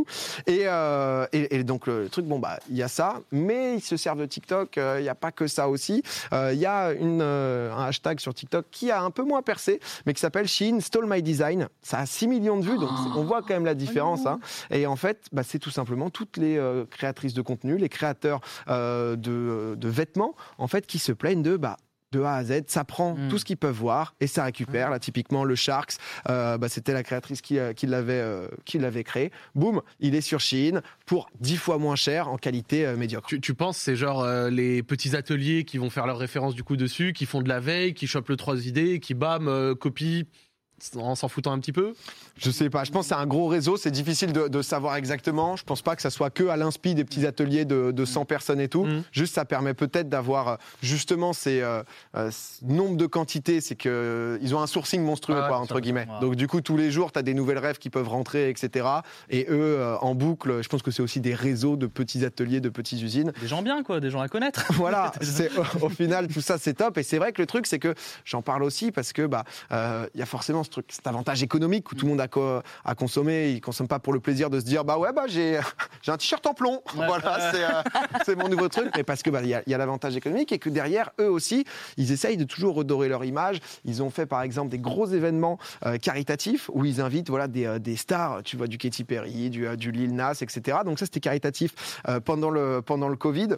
Et, 0.48 0.62
euh, 0.66 1.26
et, 1.34 1.56
et 1.58 1.64
donc 1.64 1.88
le 1.88 2.10
truc, 2.10 2.26
bon 2.26 2.40
bah 2.40 2.60
il 2.70 2.76
y 2.76 2.84
a 2.84 2.88
ça, 2.88 3.22
mais 3.32 3.76
ils 3.76 3.82
se 3.82 3.98
servent 3.98 4.20
de 4.20 4.26
TikTok. 4.26 4.78
euh, 4.78 4.96
Il 5.00 5.04
n'y 5.04 5.10
a 5.10 5.16
pas 5.16 5.32
que 5.32 5.48
ça 5.48 5.70
aussi. 5.70 6.04
Euh, 6.34 6.52
Il 6.54 6.60
y 6.60 6.66
a 6.66 6.92
une, 6.94 7.22
un 7.22 7.86
hashtag 7.86 8.20
sur 8.20 8.34
TikTok 8.34 8.66
qui 8.72 8.92
a 8.92 9.02
un 9.02 9.12
peu 9.12 9.24
moins 9.24 9.42
percé, 9.42 9.80
mais 10.06 10.14
qui 10.14 10.20
s'appelle 10.22 10.48
Shein 10.48 10.80
Stole 10.80 11.08
My 11.08 11.22
Design. 11.22 11.68
Ça 11.82 12.00
a 12.00 12.06
6 12.06 12.28
millions 12.28 12.58
de 12.58 12.66
vues, 12.66 12.78
donc 12.78 12.90
on 13.16 13.24
voit 13.24 13.42
quand 13.42 13.54
même 13.54 13.66
la 13.66 13.76
différence. 13.76 14.26
hein. 14.26 14.40
Et 14.72 14.86
en 14.88 14.96
fait, 14.96 15.26
bah, 15.32 15.44
c'est 15.44 15.60
tout 15.60 15.72
simplement 15.72 16.10
toutes 16.10 16.38
les 16.38 16.60
créatrices 16.92 17.34
de 17.34 17.42
contenu, 17.42 17.78
les 17.78 17.90
créateurs 17.90 18.42
de, 18.68 19.16
de 19.78 19.88
vêtements, 19.90 20.36
en 20.58 20.68
fait, 20.68 20.86
qui 20.86 21.00
se 21.00 21.12
plaignent 21.12 21.44
de 21.44 21.58
bah 21.58 21.78
de 22.12 22.22
A 22.22 22.36
à 22.36 22.44
Z, 22.44 22.64
ça 22.68 22.84
prend 22.84 23.16
Mm. 23.16 23.28
tout 23.30 23.38
ce 23.38 23.46
qu'ils 23.46 23.58
peuvent 23.58 23.76
voir 23.76 24.16
et 24.20 24.28
ça 24.28 24.44
récupère. 24.46 24.90
Là, 24.90 25.00
typiquement, 25.00 25.44
le 25.44 25.56
Sharks, 25.56 25.94
euh, 26.30 26.58
bah, 26.58 26.70
c'était 26.70 26.94
la 26.94 27.04
créatrice 27.04 27.42
qui, 27.42 27.60
euh, 27.60 27.74
qui 27.74 27.88
l'avait 27.88 28.14
euh, 28.14 28.48
qui 28.64 28.78
l'avait 28.78 29.04
créé. 29.04 29.32
Boum, 29.56 29.82
il 30.00 30.16
est 30.16 30.22
sur 30.22 30.40
Chine 30.40 30.82
pour 31.06 31.30
10 31.40 31.58
fois 31.58 31.78
moins 31.78 31.96
cher 31.96 32.30
en 32.30 32.38
qualité 32.38 32.86
euh, 32.86 32.96
médiocre. 32.96 33.28
Tu, 33.28 33.42
tu 33.42 33.54
penses 33.54 33.78
c'est 33.78 33.96
genre 33.96 34.24
euh, 34.24 34.50
les 34.50 34.84
petits 34.84 35.16
ateliers 35.16 35.66
qui 35.66 35.78
vont 35.78 35.90
faire 35.90 36.06
leurs 36.08 36.18
références 36.18 36.56
du 36.56 36.64
coup 36.64 36.78
dessus, 36.78 37.14
qui 37.14 37.26
font 37.26 37.42
de 37.42 37.50
la 37.50 37.60
veille, 37.60 37.94
qui 37.94 38.08
chopent 38.08 38.30
le 38.30 38.38
trois 38.38 38.66
idées, 38.68 39.00
qui 39.00 39.14
bam 39.14 39.48
euh, 39.48 39.76
copient 39.76 40.24
en 40.96 41.16
s'en 41.16 41.28
foutant 41.28 41.52
un 41.52 41.60
petit 41.60 41.72
peu? 41.72 41.94
Je 42.38 42.52
sais 42.52 42.70
pas. 42.70 42.84
Je 42.84 42.92
pense 42.92 43.06
que 43.08 43.16
c'est 43.16 43.22
un 43.22 43.26
gros 43.26 43.48
réseau. 43.48 43.78
C'est 43.78 43.92
difficile 43.92 44.34
de, 44.34 44.48
de 44.48 44.62
savoir 44.62 44.96
exactement. 44.96 45.56
Je 45.56 45.64
pense 45.64 45.82
pas 45.82 45.96
que 45.96 46.02
ça 46.02 46.10
soit 46.10 46.30
que 46.30 46.48
à 46.48 46.58
l'inspi 46.58 46.96
des 46.96 47.06
petits 47.06 47.26
ateliers 47.26 47.66
de, 47.66 47.92
de 47.92 48.06
100 48.06 48.26
personnes 48.26 48.60
et 48.60 48.68
tout. 48.68 48.86
Mhm. 48.86 49.04
Juste, 49.12 49.36
ça 49.36 49.46
permet 49.46 49.74
peut-être 49.74 50.10
d'avoir 50.10 50.48
euh, 50.48 50.56
justement 50.82 51.34
ces 51.34 51.62
euh, 51.62 51.84
euh, 52.16 52.30
ce 52.32 52.64
nombre 52.66 52.98
de 52.98 53.06
quantités. 53.06 53.62
C'est 53.62 53.76
que 53.76 53.90
euh, 53.90 54.38
ils 54.42 54.54
ont 54.56 54.60
un 54.62 54.68
sourcing 54.68 55.02
monstrueux, 55.02 55.40
Ah 55.42 55.48
quoi, 55.48 55.60
entre 55.60 55.80
guillemets. 55.80 56.08
Wow. 56.10 56.20
Donc 56.22 56.36
du 56.36 56.48
coup, 56.48 56.62
tous 56.62 56.78
les 56.78 56.92
jours, 56.92 57.12
tu 57.12 57.20
as 57.20 57.24
des 57.24 57.34
nouvelles 57.34 57.60
rêves 57.60 57.78
qui 57.78 57.90
peuvent 57.90 58.10
rentrer, 58.10 58.50
etc. 58.50 58.88
Et 59.30 59.46
eux, 59.50 59.78
euh, 59.80 59.98
en 60.00 60.16
boucle, 60.16 60.62
je 60.62 60.68
pense 60.70 60.82
que 60.82 60.92
c'est 60.92 61.02
aussi 61.02 61.22
des 61.22 61.34
réseaux 61.34 61.76
de 61.78 61.88
petits 61.88 62.26
ateliers, 62.26 62.60
de 62.60 62.70
petites 62.70 63.02
usines. 63.02 63.32
Des 63.42 63.48
gens 63.48 63.62
bien, 63.62 63.84
quoi, 63.84 64.00
des 64.00 64.10
gens 64.10 64.20
à 64.22 64.28
connaître. 64.28 64.66
Voilà, 64.76 65.14
c'est 65.22 65.50
au, 65.58 65.86
au 65.86 65.90
final 65.90 66.28
tout 66.28 66.42
ça 66.42 66.58
c'est 66.58 66.74
top 66.74 66.98
et 66.98 67.04
c'est 67.04 67.18
vrai 67.18 67.32
que 67.32 67.42
le 67.42 67.46
truc 67.48 67.66
c'est 67.66 67.80
que 67.80 67.96
j'en 68.26 68.42
parle 68.42 68.62
aussi 68.64 68.92
parce 68.92 69.14
que 69.14 69.26
bah 69.26 69.44
euh, 69.72 70.06
il 70.14 70.20
y 70.20 70.24
a 70.24 70.26
forcément 70.26 70.64
ce 70.66 70.70
truc 70.70 70.88
cet 70.90 71.08
avantage 71.08 71.42
économique 71.44 71.92
où 71.92 71.96
tout 71.96 72.06
le 72.06 72.12
monde 72.12 72.22
a 72.22 72.28
co- 72.28 72.60
à 72.84 72.96
consommer, 72.96 73.52
il 73.52 73.62
consomme 73.62 73.88
pas 73.88 74.00
pour 74.00 74.12
le 74.14 74.20
plaisir 74.20 74.50
de 74.50 74.60
se 74.60 74.66
dire 74.66 74.84
bah 74.84 74.98
ouais 74.98 75.14
bah 75.14 75.24
j'ai 75.28 75.58
un 76.08 76.18
t-shirt 76.18 76.46
en 76.46 76.54
plomb, 76.54 76.82
Ouais. 76.98 77.06
voilà 77.08 77.52
c'est 77.52 77.64
euh, 77.64 77.82
c'est 78.26 78.36
mon 78.36 78.50
nouveau 78.50 78.68
truc 78.68 78.90
mais 78.96 79.04
parce 79.04 79.24
que 79.24 79.30
bah 79.30 79.42
il 79.44 79.48
y 79.50 79.54
a, 79.54 79.62
a 79.66 79.78
l'avantage 79.78 80.16
économique 80.18 80.52
et 80.52 80.60
que 80.60 80.70
derrière 80.70 81.12
eux 81.22 81.30
aussi 81.30 81.64
ils 81.98 82.12
essayent 82.12 82.38
de 82.38 82.44
toujours 82.44 82.76
redorer 82.76 83.08
leur 83.08 83.24
image. 83.24 83.60
Ils 83.86 84.04
ont 84.04 84.10
fait 84.10 84.26
par 84.26 84.42
exemple 84.42 84.70
des 84.70 84.80
gros 84.80 85.06
événements 85.08 85.58
euh, 85.86 85.98
caritatifs 85.98 86.70
où 86.74 86.84
ils 86.86 87.00
invitent 87.02 87.30
voilà 87.30 87.48
des, 87.48 87.66
euh, 87.66 87.80
des 87.80 87.96
stars, 87.96 88.44
tu 88.44 88.58
vois 88.58 88.68
du 88.68 88.78
Katy 88.78 89.04
Perry, 89.04 89.50
du, 89.50 89.68
du 89.78 89.92
Lil 89.92 90.16
Nas, 90.16 90.34
etc. 90.42 90.80
Donc 90.86 91.00
ça 91.00 91.06
c'était 91.06 91.20
caritatif 91.20 92.02
pendant 92.26 92.50
le 92.50 92.82
pendant 92.82 93.08
le 93.08 93.16
Covid 93.16 93.50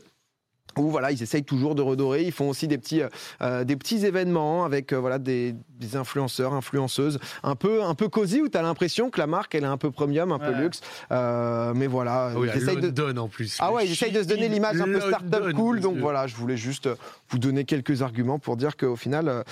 où 0.79 0.89
voilà, 0.89 1.11
ils 1.11 1.21
essayent 1.21 1.43
toujours 1.43 1.75
de 1.75 1.81
redorer. 1.81 2.23
Ils 2.23 2.31
font 2.31 2.49
aussi 2.49 2.67
des 2.67 2.77
petits, 2.77 3.01
euh, 3.01 3.09
euh, 3.41 3.63
des 3.63 3.75
petits 3.75 4.05
événements 4.05 4.65
avec 4.65 4.93
euh, 4.93 4.99
voilà, 4.99 5.19
des, 5.19 5.55
des 5.79 5.95
influenceurs, 5.95 6.53
influenceuses, 6.53 7.19
un 7.43 7.55
peu, 7.55 7.83
un 7.83 7.95
peu 7.95 8.09
cosy, 8.09 8.41
où 8.41 8.49
tu 8.49 8.57
as 8.57 8.61
l'impression 8.61 9.09
que 9.09 9.19
la 9.19 9.27
marque, 9.27 9.55
elle 9.55 9.63
est 9.63 9.67
un 9.67 9.77
peu 9.77 9.91
premium, 9.91 10.31
un 10.31 10.39
peu 10.39 10.51
luxe. 10.51 10.81
Euh, 11.11 11.73
mais 11.75 11.87
voilà, 11.87 12.31
oui, 12.35 12.49
à 12.49 12.55
ils 12.55 12.63
essayent 12.63 12.77
de... 12.77 13.17
En 13.17 13.29
plus. 13.29 13.57
Ah 13.59 13.71
ouais, 13.71 13.85
ils 13.85 13.91
essayent 13.91 14.11
de 14.11 14.21
se 14.21 14.27
donner 14.27 14.49
l'image 14.49 14.79
un 14.81 14.85
peu 14.85 14.93
London, 14.93 15.07
start-up 15.07 15.53
cool. 15.53 15.79
Donc 15.79 15.97
voilà, 15.97 16.27
je 16.27 16.35
voulais 16.35 16.57
juste 16.57 16.89
vous 17.29 17.39
donner 17.39 17.63
quelques 17.63 18.01
arguments 18.01 18.37
pour 18.37 18.57
dire 18.57 18.75
qu'au 18.75 18.95
final, 18.95 19.43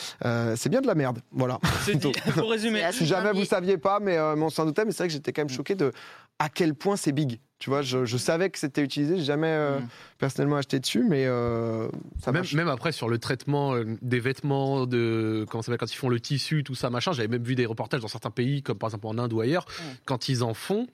c'est 0.56 0.70
bien 0.70 0.82
de 0.82 0.88
la 0.88 0.96
merde. 0.96 1.20
Voilà. 1.32 1.60
C'est 1.84 1.96
dit, 1.96 2.12
pour 2.34 2.50
résumer. 2.50 2.82
Si 2.92 3.06
jamais 3.06 3.32
vous 3.32 3.46
saviez 3.46 3.78
pas, 3.78 4.00
mais, 4.00 4.18
euh, 4.18 4.36
mais 4.36 4.44
on 4.44 4.50
s'en 4.50 4.66
doutait, 4.66 4.86
mais 4.86 4.92
c'est 4.92 5.00
vrai 5.00 5.08
que 5.08 5.14
j'étais 5.14 5.34
quand 5.34 5.42
même 5.42 5.50
choqué 5.50 5.76
de 5.76 5.92
à 6.40 6.50
quel 6.50 6.74
point 6.76 6.98
c'est 6.98 7.12
big. 7.12 7.40
Tu 7.58 7.70
vois, 7.70 7.82
je, 7.82 8.04
je 8.06 8.18
savais 8.18 8.50
que 8.50 8.60
c'était 8.60 8.82
utilisé, 8.82 9.18
j'ai 9.18 9.24
jamais 9.24 9.48
euh, 9.48 9.80
Mm. 9.80 9.88
personnellement 10.18 10.58
acheté 10.58 10.80
dessus, 10.80 11.04
mais 11.08 11.26
euh, 11.26 11.88
ça 12.22 12.32
même, 12.32 12.42
marche. 12.42 12.54
même 12.54 12.68
après 12.68 12.92
sur 12.92 13.08
le 13.08 13.18
traitement 13.18 13.76
euh, 13.76 13.86
des 14.02 14.20
vêtements, 14.20 14.86
de 14.86 15.46
comment 15.50 15.62
ça 15.62 15.68
s'appelle 15.68 15.80
quand 15.80 15.92
ils 15.92 15.96
font 15.98 16.10
le 16.10 16.20
tissu, 16.20 16.64
tout 16.66 16.76
ça 16.76 16.90
machin. 16.90 17.14
J'avais 17.14 17.30
même 17.30 17.44
vu 17.44 17.56
des 17.56 17.66
reportages 17.66 18.02
dans 18.02 18.10
certains 18.10 18.30
pays, 18.30 18.62
comme 18.62 18.78
par 18.78 18.90
exemple 18.90 19.08
en 19.08 19.18
Inde 19.18 19.32
ou 19.32 19.40
ailleurs, 19.42 19.66
quand 20.06 20.28
ils 20.30 20.44
en 20.44 20.54
font. 20.54 20.88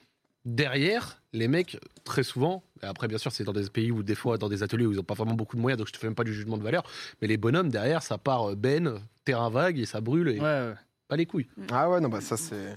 Derrière, 0.46 1.22
les 1.34 1.48
mecs, 1.48 1.78
très 2.04 2.24
souvent, 2.24 2.64
et 2.82 2.88
après 2.88 3.08
bien 3.08 3.20
sûr 3.20 3.32
c'est 3.32 3.44
dans 3.44 3.54
des 3.54 3.70
pays 3.70 3.92
où 3.92 4.02
des 4.02 4.16
fois 4.16 4.40
dans 4.40 4.50
des 4.50 4.64
ateliers 4.64 4.88
où 4.88 4.92
ils 4.92 4.96
n'ont 4.98 5.04
pas 5.04 5.14
vraiment 5.14 5.36
beaucoup 5.36 5.56
de 5.56 5.62
moyens, 5.62 5.78
donc 5.78 5.88
je 5.88 5.94
te 5.94 6.00
fais 6.00 6.08
même 6.08 6.16
pas 6.16 6.24
du 6.24 6.34
jugement 6.34 6.58
de 6.58 6.64
valeur, 6.64 6.82
mais 7.22 7.28
les 7.28 7.38
bonhommes 7.38 7.70
derrière, 7.70 8.02
ça 8.02 8.18
part 8.18 8.56
ben, 8.56 9.00
terrain 9.24 9.52
vague 9.52 9.78
et 9.78 9.86
ça 9.86 10.02
brûle 10.02 10.30
et 10.30 10.40
Ouais, 10.40 10.42
ouais. 10.42 10.74
pas 11.08 11.16
les 11.16 11.28
couilles. 11.28 11.48
Ah 11.72 11.92
ouais, 11.92 12.00
non, 12.02 12.10
bah 12.10 12.22
ça 12.22 12.38
c'est. 12.38 12.76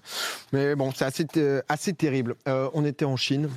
Mais 0.53 0.75
bon, 0.75 0.93
c'est 0.95 1.07
assez, 1.07 1.27
euh, 1.39 1.63
assez 1.69 1.95
terrible. 1.95 2.35
Euh, 2.49 2.69
on 2.75 2.85
était 2.85 3.07
en 3.07 3.17
Chine, 3.17 3.49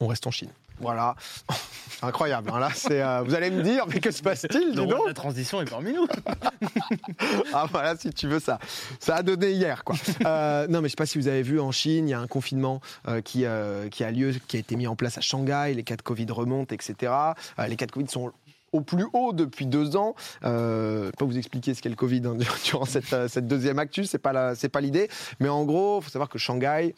on 0.00 0.06
reste 0.08 0.26
en 0.26 0.30
Chine. 0.30 0.50
Voilà. 0.78 1.14
Incroyable. 2.02 2.50
hein, 2.52 2.58
là, 2.58 2.68
c'est, 2.74 3.00
euh, 3.02 3.22
vous 3.24 3.34
allez 3.34 3.50
me 3.50 3.62
dire, 3.62 3.86
mais 3.88 3.98
que 4.00 4.10
se 4.10 4.22
passe-t-il, 4.22 4.72
dis 4.72 4.76
Le 4.76 4.82
roi 4.82 4.94
donc 4.96 5.02
de 5.04 5.08
La 5.08 5.14
transition 5.14 5.62
est 5.62 5.70
parmi 5.70 5.92
nous. 5.94 6.06
Ah 7.54 7.66
voilà, 7.70 7.96
si 7.96 8.10
tu 8.10 8.28
veux 8.28 8.40
ça. 8.40 8.58
Ça 9.00 9.16
a 9.16 9.22
donné 9.22 9.52
hier, 9.52 9.84
quoi. 9.84 9.96
Euh, 10.26 10.66
non, 10.68 10.80
mais 10.80 10.88
je 10.88 10.92
sais 10.92 10.96
pas 10.96 11.06
si 11.06 11.18
vous 11.18 11.28
avez 11.28 11.42
vu 11.42 11.58
en 11.60 11.72
Chine, 11.72 12.08
il 12.08 12.10
y 12.10 12.14
a 12.14 12.20
un 12.20 12.26
confinement 12.26 12.80
euh, 13.08 13.20
qui, 13.22 13.44
euh, 13.46 13.88
qui 13.88 14.04
a 14.04 14.10
lieu, 14.10 14.34
qui 14.46 14.56
a 14.56 14.60
été 14.60 14.76
mis 14.76 14.86
en 14.86 14.96
place 14.96 15.16
à 15.18 15.20
Shanghai. 15.20 15.72
Les 15.74 15.82
cas 15.84 15.96
de 15.96 16.02
Covid 16.02 16.26
remontent, 16.30 16.74
etc. 16.74 17.12
Euh, 17.58 17.66
les 17.66 17.76
cas 17.76 17.86
de 17.86 17.92
Covid 17.92 18.08
sont 18.08 18.32
au 18.72 18.80
plus 18.82 19.06
haut 19.14 19.32
depuis 19.32 19.64
deux 19.66 19.96
ans. 19.96 20.14
Euh, 20.44 21.00
je 21.00 21.06
vais 21.06 21.12
pas 21.12 21.24
vous 21.24 21.38
expliquer 21.38 21.72
ce 21.72 21.80
qu'est 21.80 21.88
le 21.88 21.96
Covid 21.96 22.22
hein, 22.26 22.36
durant 22.64 22.84
cette, 22.84 23.28
cette 23.28 23.46
deuxième 23.46 23.78
actu, 23.78 24.04
c'est 24.04 24.18
pas 24.18 24.32
la- 24.34 24.54
c'est 24.54 24.68
pas 24.68 24.80
l'idée. 24.82 25.08
Mais 25.40 25.48
en 25.48 25.64
gros, 25.64 26.00
il 26.00 26.04
faut 26.04 26.10
savoir 26.10 26.28
que 26.28 26.38
Shanghai, 26.38 26.94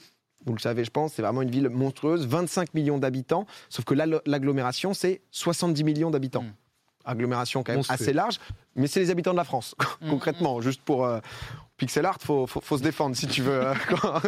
vous 0.46 0.54
le 0.54 0.60
savez, 0.60 0.84
je 0.84 0.90
pense, 0.90 1.14
c'est 1.14 1.22
vraiment 1.22 1.42
une 1.42 1.50
ville 1.50 1.68
monstrueuse, 1.68 2.26
25 2.26 2.74
millions 2.74 2.98
d'habitants, 2.98 3.46
sauf 3.68 3.84
que 3.84 3.94
l'agglomération, 3.94 4.94
c'est 4.94 5.20
70 5.30 5.84
millions 5.84 6.10
d'habitants. 6.10 6.42
Mm. 6.42 6.52
Agglomération 7.04 7.62
quand 7.62 7.72
même 7.72 7.78
Monstrueux. 7.78 7.94
assez 8.02 8.12
large, 8.12 8.38
mais 8.76 8.86
c'est 8.86 9.00
les 9.00 9.10
habitants 9.10 9.32
de 9.32 9.36
la 9.36 9.44
France, 9.44 9.74
Mm, 10.00 10.10
concrètement, 10.10 10.60
juste 10.60 10.82
pour... 10.82 11.04
euh, 11.04 11.20
Pixel 11.78 12.04
art, 12.06 12.18
faut, 12.20 12.48
faut, 12.48 12.60
faut 12.60 12.76
se 12.76 12.82
défendre 12.82 13.14
si 13.14 13.28
tu 13.28 13.40
veux 13.40 13.52
euh, 13.68 13.74
quand, 13.88 14.20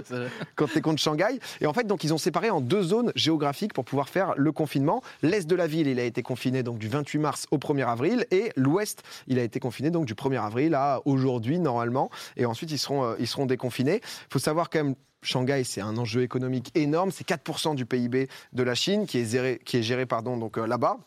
quand 0.55 0.67
tu 0.69 0.79
es 0.79 0.81
contre 0.81 1.03
Shanghai. 1.03 1.41
Et 1.61 1.67
en 1.67 1.73
fait, 1.73 1.85
donc 1.85 2.05
ils 2.05 2.15
ont 2.15 2.19
séparé 2.19 2.49
en 2.49 2.61
deux 2.61 2.83
zones 2.83 3.11
géographiques 3.17 3.73
pour 3.75 3.85
pouvoir 3.85 4.09
faire 4.09 4.35
le 4.37 4.53
confinement. 4.53 5.03
L'est 5.23 5.49
de 5.49 5.57
la 5.57 5.67
ville, 5.67 5.89
il 5.89 5.99
a 5.99 6.05
été 6.05 6.23
confiné 6.23 6.63
donc 6.63 6.79
du 6.79 6.89
28 6.89 7.19
mars 7.19 7.47
au 7.51 7.59
1er 7.59 7.89
avril, 7.89 8.25
et 8.31 8.53
l'ouest, 8.55 9.03
il 9.27 9.37
a 9.41 9.43
été 9.43 9.59
confiné 9.59 9.91
donc 9.91 10.07
du 10.07 10.15
1er 10.15 10.41
avril 10.41 10.75
à 10.77 11.01
aujourd'hui 11.07 11.59
normalement. 11.59 12.09
Et 12.37 12.47
ensuite, 12.47 12.71
ils 12.71 12.79
seront, 12.79 13.03
euh, 13.05 13.15
ils 13.19 13.27
seront 13.27 13.47
déconfinés. 13.47 13.97
Il 13.97 14.33
faut 14.33 14.39
savoir 14.39 14.71
quand 14.71 14.85
même. 14.85 14.95
Shanghai, 15.23 15.65
c'est 15.65 15.81
un 15.81 15.97
enjeu 15.97 16.23
économique 16.23 16.71
énorme. 16.75 17.11
C'est 17.11 17.27
4% 17.27 17.75
du 17.75 17.87
PIB 17.87 18.29
de 18.53 18.63
la 18.63 18.75
Chine 18.75 19.07
qui 19.07 19.19
est 19.19 19.83
géré, 19.83 20.07
pardon, 20.07 20.37
donc, 20.37 20.59
euh, 20.59 20.67
là-bas. 20.67 20.99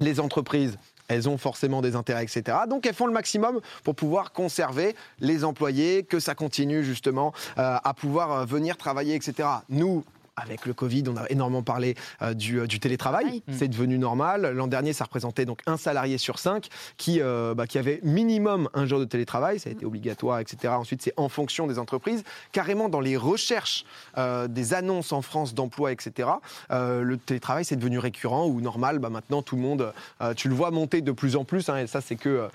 Les 0.00 0.20
entreprises, 0.20 0.78
elles 1.08 1.28
ont 1.28 1.38
forcément 1.38 1.82
des 1.82 1.96
intérêts, 1.96 2.22
etc. 2.22 2.58
Donc 2.68 2.86
elles 2.86 2.94
font 2.94 3.06
le 3.06 3.12
maximum 3.12 3.60
pour 3.82 3.94
pouvoir 3.94 4.32
conserver 4.32 4.94
les 5.18 5.44
employés, 5.44 6.04
que 6.04 6.20
ça 6.20 6.34
continue 6.34 6.84
justement 6.84 7.32
euh, 7.58 7.76
à 7.82 7.94
pouvoir 7.94 8.32
euh, 8.32 8.44
venir 8.44 8.76
travailler, 8.76 9.14
etc. 9.14 9.48
Nous, 9.68 10.04
avec 10.42 10.66
le 10.66 10.74
Covid, 10.74 11.04
on 11.08 11.16
a 11.16 11.26
énormément 11.30 11.62
parlé 11.62 11.94
euh, 12.22 12.34
du, 12.34 12.60
euh, 12.60 12.66
du 12.66 12.78
télétravail. 12.78 12.98
Travail. 12.98 13.42
Mm. 13.46 13.52
C'est 13.56 13.68
devenu 13.68 13.96
normal. 13.96 14.52
L'an 14.54 14.66
dernier, 14.66 14.92
ça 14.92 15.04
représentait 15.04 15.44
donc 15.44 15.60
un 15.66 15.76
salarié 15.76 16.18
sur 16.18 16.38
cinq 16.38 16.68
qui, 16.96 17.20
euh, 17.22 17.54
bah, 17.54 17.66
qui 17.66 17.78
avait 17.78 18.00
minimum 18.02 18.68
un 18.74 18.86
jour 18.86 18.98
de 18.98 19.04
télétravail. 19.04 19.60
Ça 19.60 19.70
a 19.70 19.72
été 19.72 19.86
obligatoire, 19.86 20.40
etc. 20.40 20.74
Ensuite, 20.76 21.00
c'est 21.00 21.14
en 21.16 21.28
fonction 21.28 21.66
des 21.68 21.78
entreprises. 21.78 22.24
Carrément, 22.50 22.88
dans 22.88 23.00
les 23.00 23.16
recherches 23.16 23.84
euh, 24.18 24.48
des 24.48 24.74
annonces 24.74 25.12
en 25.12 25.22
France 25.22 25.54
d'emploi, 25.54 25.92
etc., 25.92 26.28
le 26.70 27.16
télétravail, 27.16 27.64
c'est 27.64 27.76
devenu 27.76 27.98
récurrent 27.98 28.46
ou 28.46 28.60
normal. 28.60 28.98
Bah, 28.98 29.10
maintenant, 29.10 29.42
tout 29.42 29.56
le 29.56 29.62
monde, 29.62 29.92
tu 30.36 30.48
le 30.48 30.54
vois 30.54 30.70
monter 30.70 31.00
de 31.00 31.12
plus 31.12 31.36
en 31.36 31.44
plus. 31.44 31.68
hein, 31.68 31.76
et 31.76 31.86
ça, 31.86 32.00
c'est 32.00 32.16
que, 32.16 32.48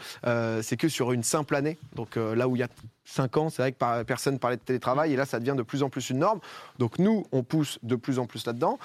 c'est 0.62 0.78
que 0.78 0.90
sur 0.90 1.14
une 1.14 1.24
simple 1.24 1.56
année. 1.56 1.78
Donc 1.96 2.18
là 2.18 2.48
où 2.48 2.56
il 2.56 2.60
y 2.60 2.64
a 2.64 2.68
5 3.06 3.38
ans, 3.38 3.50
c'est 3.50 3.62
vrai 3.62 3.72
que 3.72 3.78
par- 3.78 4.04
personne 4.06 4.40
parlait 4.40 4.58
de 4.58 4.62
télétravail 4.62 5.14
et 5.14 5.16
là, 5.16 5.26
ça 5.26 5.40
devient 5.40 5.56
de 5.58 5.64
plus 5.64 5.84
en 5.84 5.90
plus 5.90 6.10
une 6.10 6.20
norme. 6.20 6.40
Donc 6.80 7.00
nous, 7.00 7.26
on 7.32 7.44
pousse 7.44 7.80
de 7.84 7.96
plus 7.96 8.20
en 8.20 8.26
plus 8.26 8.46
là-dedans. 8.46 8.80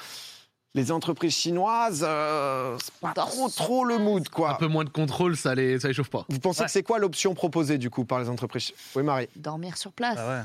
Les 0.74 0.92
entreprises 0.92 1.34
chinoises, 1.34 2.04
euh, 2.06 2.76
c'est 2.82 2.92
pas 3.00 3.12
trop, 3.14 3.48
trop 3.48 3.84
le 3.84 3.98
mood, 3.98 4.24
Un 4.26 4.30
quoi. 4.30 4.58
peu 4.58 4.66
moins 4.66 4.84
de 4.84 4.90
contrôle, 4.90 5.36
ça 5.36 5.54
les, 5.54 5.80
ça 5.80 5.88
les 5.88 5.94
chauffe 5.94 6.10
pas. 6.10 6.26
Vous 6.28 6.38
pensez 6.40 6.60
Ouais. 6.60 6.66
que 6.66 6.70
c'est 6.72 6.82
quoi 6.82 6.98
l'option 6.98 7.34
proposée, 7.34 7.78
du 7.78 7.88
coup, 7.90 8.04
par 8.04 8.20
les 8.20 8.28
entreprises 8.28 8.72
Oui, 8.94 9.02
Marie. 9.02 9.28
Dormir 9.34 9.76
sur 9.78 9.92
place. 9.92 10.18
Ah 10.20 10.28
ouais. 10.28 10.42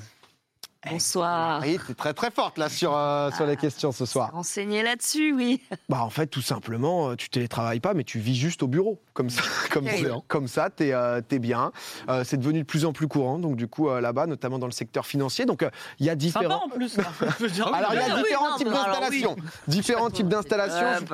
Bonsoir. 0.90 1.60
Marie, 1.60 1.78
t'es 1.88 1.94
très 1.94 2.14
très 2.14 2.30
forte, 2.32 2.58
là, 2.58 2.68
sur, 2.70 2.96
euh, 2.96 3.32
sur 3.32 3.46
les 3.46 3.56
questions 3.56 3.92
ce 3.92 4.06
soir. 4.06 4.32
Renseigner 4.34 4.84
là-dessus, 4.84 5.34
oui. 5.34 5.62
Bah, 5.90 6.02
en 6.04 6.10
fait, 6.10 6.28
tout 6.28 6.42
simplement, 6.42 7.10
euh, 7.10 7.16
tu 7.16 7.30
télétravailles 7.30 7.80
pas, 7.80 7.94
mais 7.94 8.04
tu 8.04 8.20
vis 8.20 8.36
juste 8.36 8.64
au 8.64 8.68
bureau. 8.68 9.00
Comme 9.14 9.30
ça, 9.30 9.44
comme 9.72 9.88
ça, 9.88 9.94
comme 10.28 10.48
ça 10.48 10.70
t'es 10.70 10.92
euh, 10.94 11.22
t'es 11.22 11.40
bien. 11.40 11.72
Euh, 12.10 12.24
c'est 12.26 12.38
devenu 12.38 12.60
de 12.60 12.66
plus 12.66 12.86
en 12.86 12.94
plus 12.94 13.08
courant, 13.08 13.40
donc 13.40 13.56
du 13.56 13.68
coup, 13.68 13.90
euh, 13.90 14.02
là-bas, 14.02 14.28
notamment 14.28 14.60
dans 14.60 14.66
le 14.66 14.72
secteur 14.72 15.06
financier. 15.06 15.46
Donc, 15.46 15.64
euh, 15.64 15.70
il 16.00 16.06
y 16.06 16.10
a 16.10 16.14
Sympa 16.14 16.20
différents... 16.20 16.66
en 16.66 16.70
plus. 16.70 16.98
Alors, 17.74 17.94
il 17.94 17.96
y 17.96 18.00
a 18.00 18.06
Ah 18.10 18.16
oui, 18.16 18.24
différents 18.24 18.58
types 18.58 18.70
d'installations. 18.70 19.36
Différents 19.68 20.10
types 20.10 20.28
d'installations. 20.28 21.06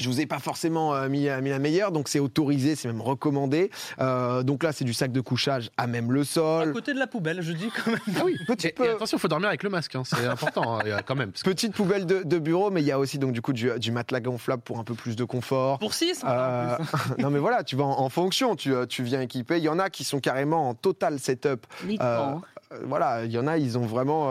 Je 0.00 0.08
vous 0.08 0.20
ai 0.20 0.26
pas 0.26 0.40
forcément 0.40 1.00
mis, 1.08 1.28
mis 1.42 1.50
la 1.50 1.58
meilleure, 1.60 1.92
donc 1.92 2.08
c'est 2.08 2.18
autorisé, 2.18 2.74
c'est 2.74 2.88
même 2.88 3.00
recommandé. 3.00 3.70
Euh, 4.00 4.42
donc 4.42 4.64
là, 4.64 4.72
c'est 4.72 4.84
du 4.84 4.94
sac 4.94 5.12
de 5.12 5.20
couchage 5.20 5.70
à 5.76 5.86
même 5.86 6.10
le 6.10 6.22
à 6.22 6.24
sol. 6.24 6.72
côté 6.72 6.92
de 6.92 6.98
la 6.98 7.06
poubelle, 7.06 7.40
je 7.40 7.52
dis 7.52 7.70
quand 7.70 7.90
même. 7.92 8.00
Ah 8.18 8.22
oui, 8.24 8.36
Et, 8.40 8.44
petite, 8.44 8.80
euh, 8.92 8.96
attention, 8.96 9.18
faut 9.18 9.28
dormir 9.28 9.48
avec 9.48 9.62
le 9.62 9.70
masque, 9.70 9.94
hein, 9.96 10.02
c'est 10.04 10.26
important, 10.26 10.76
hein, 10.76 10.82
il 10.84 10.88
y 10.90 10.92
a 10.92 11.02
quand 11.02 11.14
même. 11.14 11.32
parce 11.32 11.42
que- 11.42 11.50
petite 11.50 11.74
poubelle 11.74 12.06
de, 12.06 12.22
de 12.22 12.38
bureau, 12.38 12.70
mais 12.70 12.80
il 12.82 12.86
y 12.86 12.92
a 12.92 12.98
aussi 12.98 13.18
donc 13.18 13.32
du 13.32 13.42
coup 13.42 13.52
du, 13.52 13.70
du 13.78 13.90
matelas 13.92 14.20
gonflable 14.20 14.62
pour 14.62 14.78
un 14.78 14.84
peu 14.84 14.94
plus 14.94 15.16
de 15.16 15.24
confort. 15.24 15.78
Pour 15.78 15.94
6 15.94 16.22
Euh, 16.26 16.76
non 17.18 17.30
mais 17.30 17.38
voilà, 17.38 17.64
tu 17.64 17.76
vas 17.76 17.84
en, 17.84 17.98
en 18.00 18.08
fonction, 18.08 18.56
tu, 18.56 18.72
euh, 18.74 18.86
tu 18.86 19.02
viens 19.02 19.20
équipé. 19.20 19.58
Il 19.58 19.64
y 19.64 19.68
en 19.68 19.78
a 19.78 19.90
qui 19.90 20.04
sont 20.04 20.20
carrément 20.20 20.68
en 20.68 20.74
total 20.74 21.18
setup. 21.18 21.66
littéralement. 21.86 22.42
Euh, 22.72 22.78
voilà, 22.86 23.24
il 23.24 23.30
y 23.32 23.38
en 23.38 23.46
a, 23.46 23.58
ils 23.58 23.76
ont 23.76 23.86
vraiment. 23.86 24.30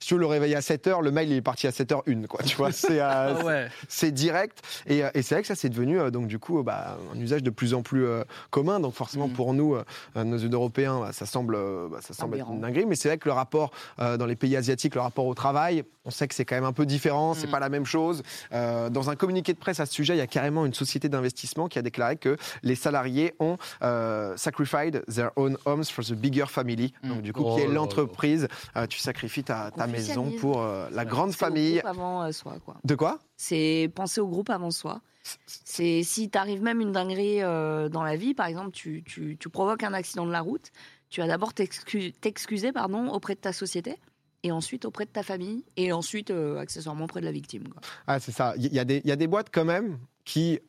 Si 0.00 0.08
tu 0.08 0.14
veux 0.14 0.20
le 0.20 0.26
réveiller 0.26 0.54
à 0.56 0.60
7h, 0.60 1.02
le 1.02 1.10
mail 1.10 1.30
il 1.30 1.36
est 1.36 1.42
parti 1.42 1.66
à 1.66 1.70
7h01, 1.70 2.26
quoi. 2.26 2.40
Tu 2.44 2.56
vois, 2.56 2.70
c'est 2.72 3.00
euh, 3.00 3.34
Ah 3.40 3.44
ouais. 3.44 3.68
c'est 3.88 4.12
direct. 4.12 4.62
Et, 4.86 5.04
euh, 5.04 5.10
et 5.14 5.22
c'est 5.22 5.34
vrai 5.34 5.42
que 5.42 5.48
ça, 5.48 5.54
c'est 5.54 5.68
devenu 5.68 5.98
euh, 6.00 6.10
donc 6.10 6.26
du 6.28 6.38
coup 6.38 6.62
bah, 6.62 6.98
un 7.14 7.18
usage 7.20 7.42
de 7.42 7.50
plus 7.50 7.74
en 7.74 7.82
plus 7.82 8.04
euh, 8.06 8.22
commun. 8.50 8.80
Donc 8.80 8.94
forcément, 8.94 9.28
Mhm. 9.28 9.34
pour 9.34 9.54
nous, 9.54 9.76
nos 10.16 10.36
yeux 10.38 10.48
d'Européens, 10.48 11.00
bah, 11.00 11.12
ça 11.12 11.26
semble, 11.26 11.56
bah, 11.90 11.98
ça 12.00 12.14
semble 12.14 12.36
être 12.36 12.50
une 12.50 12.60
dinguerie. 12.60 12.86
Mais 12.86 12.94
c'est 12.96 13.08
vrai 13.08 13.18
que 13.18 13.28
le 13.28 13.32
rapport 13.34 13.70
dans 13.98 14.26
les 14.26 14.36
pays 14.36 14.56
asiatiques, 14.56 14.94
le 14.94 15.00
rapport 15.00 15.26
au 15.26 15.34
travail, 15.34 15.84
on 16.08 16.10
sait 16.10 16.26
que 16.26 16.34
c'est 16.34 16.46
quand 16.46 16.54
même 16.56 16.64
un 16.64 16.72
peu 16.72 16.86
différent. 16.86 17.34
C'est 17.34 17.46
Mhm. 17.46 17.52
pas 17.52 17.60
la 17.60 17.68
même 17.68 17.84
chose. 17.84 18.22
Euh, 18.52 18.88
dans 18.88 19.10
un 19.10 19.14
communiqué 19.16 19.52
de 19.52 19.58
presse 19.58 19.78
à 19.78 19.84
ce 19.84 19.92
sujet, 19.92 20.14
il 20.14 20.18
y 20.18 20.22
a 20.22 20.26
carrément 20.26 20.64
une 20.64 20.72
société 20.72 21.10
d'investissement 21.10 21.68
qui 21.68 21.78
a 21.78 21.82
déclaré 21.82 22.16
que 22.16 22.36
les 22.62 22.74
salariés 22.74 23.34
ont 23.40 23.58
euh, 23.82 24.34
sacrificed 24.38 25.04
their 25.06 25.30
own 25.36 25.56
homes 25.66 25.84
for 25.84 26.02
the 26.04 26.14
bigger 26.14 26.46
family. 26.48 26.94
Mhm. 27.02 27.08
Donc 27.10 27.22
du 27.22 27.32
coup, 27.34 27.44
Oh 27.44 27.54
qui 27.56 27.60
est 27.60 27.64
là 27.66 27.68
là. 27.68 27.74
l'entreprise. 27.74 28.48
Euh, 28.76 28.86
tu 28.86 28.98
sacrifies 28.98 29.44
ta, 29.44 29.70
ta 29.70 29.86
maison 29.86 30.30
pour 30.40 30.62
euh, 30.62 30.88
la 30.92 31.04
grande 31.04 31.30
C'est 31.32 31.36
au 31.36 31.46
famille. 31.46 31.72
groupe 31.74 31.86
avant 31.86 32.22
euh, 32.22 32.32
soi, 32.32 32.56
quoi. 32.64 32.76
De 32.84 32.94
quoi? 32.94 33.18
C'est 33.36 33.90
penser 33.94 34.20
au 34.22 34.28
groupe 34.28 34.48
avant 34.50 34.70
soi. 34.70 35.02
C'est 35.46 36.02
si 36.04 36.30
t'arrives 36.30 36.62
même 36.62 36.80
une 36.80 36.92
dinguerie 36.92 37.42
euh, 37.42 37.90
dans 37.90 38.02
la 38.02 38.16
vie, 38.16 38.32
par 38.32 38.46
exemple, 38.46 38.70
tu, 38.70 39.02
tu, 39.04 39.36
tu 39.38 39.48
provoques 39.50 39.82
un 39.82 39.92
accident 39.92 40.24
de 40.24 40.32
la 40.32 40.40
route, 40.40 40.70
tu 41.10 41.20
vas 41.20 41.26
d'abord 41.26 41.52
t'excu- 41.52 42.12
t'excuser 42.12 42.72
pardon 42.72 43.08
auprès 43.10 43.34
de 43.34 43.40
ta 43.40 43.52
société. 43.52 43.96
Et 44.44 44.52
ensuite 44.52 44.84
auprès 44.84 45.04
de 45.04 45.10
ta 45.10 45.22
famille, 45.22 45.64
et 45.76 45.92
ensuite 45.92 46.30
euh, 46.30 46.58
accessoirement 46.58 47.04
auprès 47.04 47.20
de 47.20 47.24
la 47.26 47.32
victime. 47.32 47.64
Ah, 48.06 48.20
c'est 48.20 48.30
ça. 48.32 48.54
Il 48.56 48.72
y, 48.72 48.78
a 48.78 48.84
des- 48.84 49.02
y 49.04 49.10
a 49.10 49.16
des 49.16 49.26
boîtes 49.26 49.48
quand 49.52 49.64
même 49.64 49.98
qui 50.24 50.60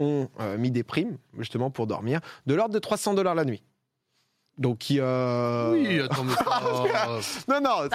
ont 0.00 0.28
euh, 0.40 0.58
mis 0.58 0.72
des 0.72 0.82
primes, 0.82 1.16
justement, 1.38 1.70
pour 1.70 1.86
dormir, 1.86 2.20
de 2.46 2.54
l'ordre 2.54 2.74
de 2.74 2.78
300 2.80 3.14
dollars 3.14 3.36
la 3.36 3.44
nuit. 3.44 3.62
Donc, 4.56 4.78
qui. 4.78 4.98
euh, 5.00 5.72
Oui, 5.72 6.00
attends, 6.00 6.24
mais 6.24 6.34
ça, 6.34 6.44
Non, 7.48 7.60
non, 7.60 7.82
là. 7.82 7.88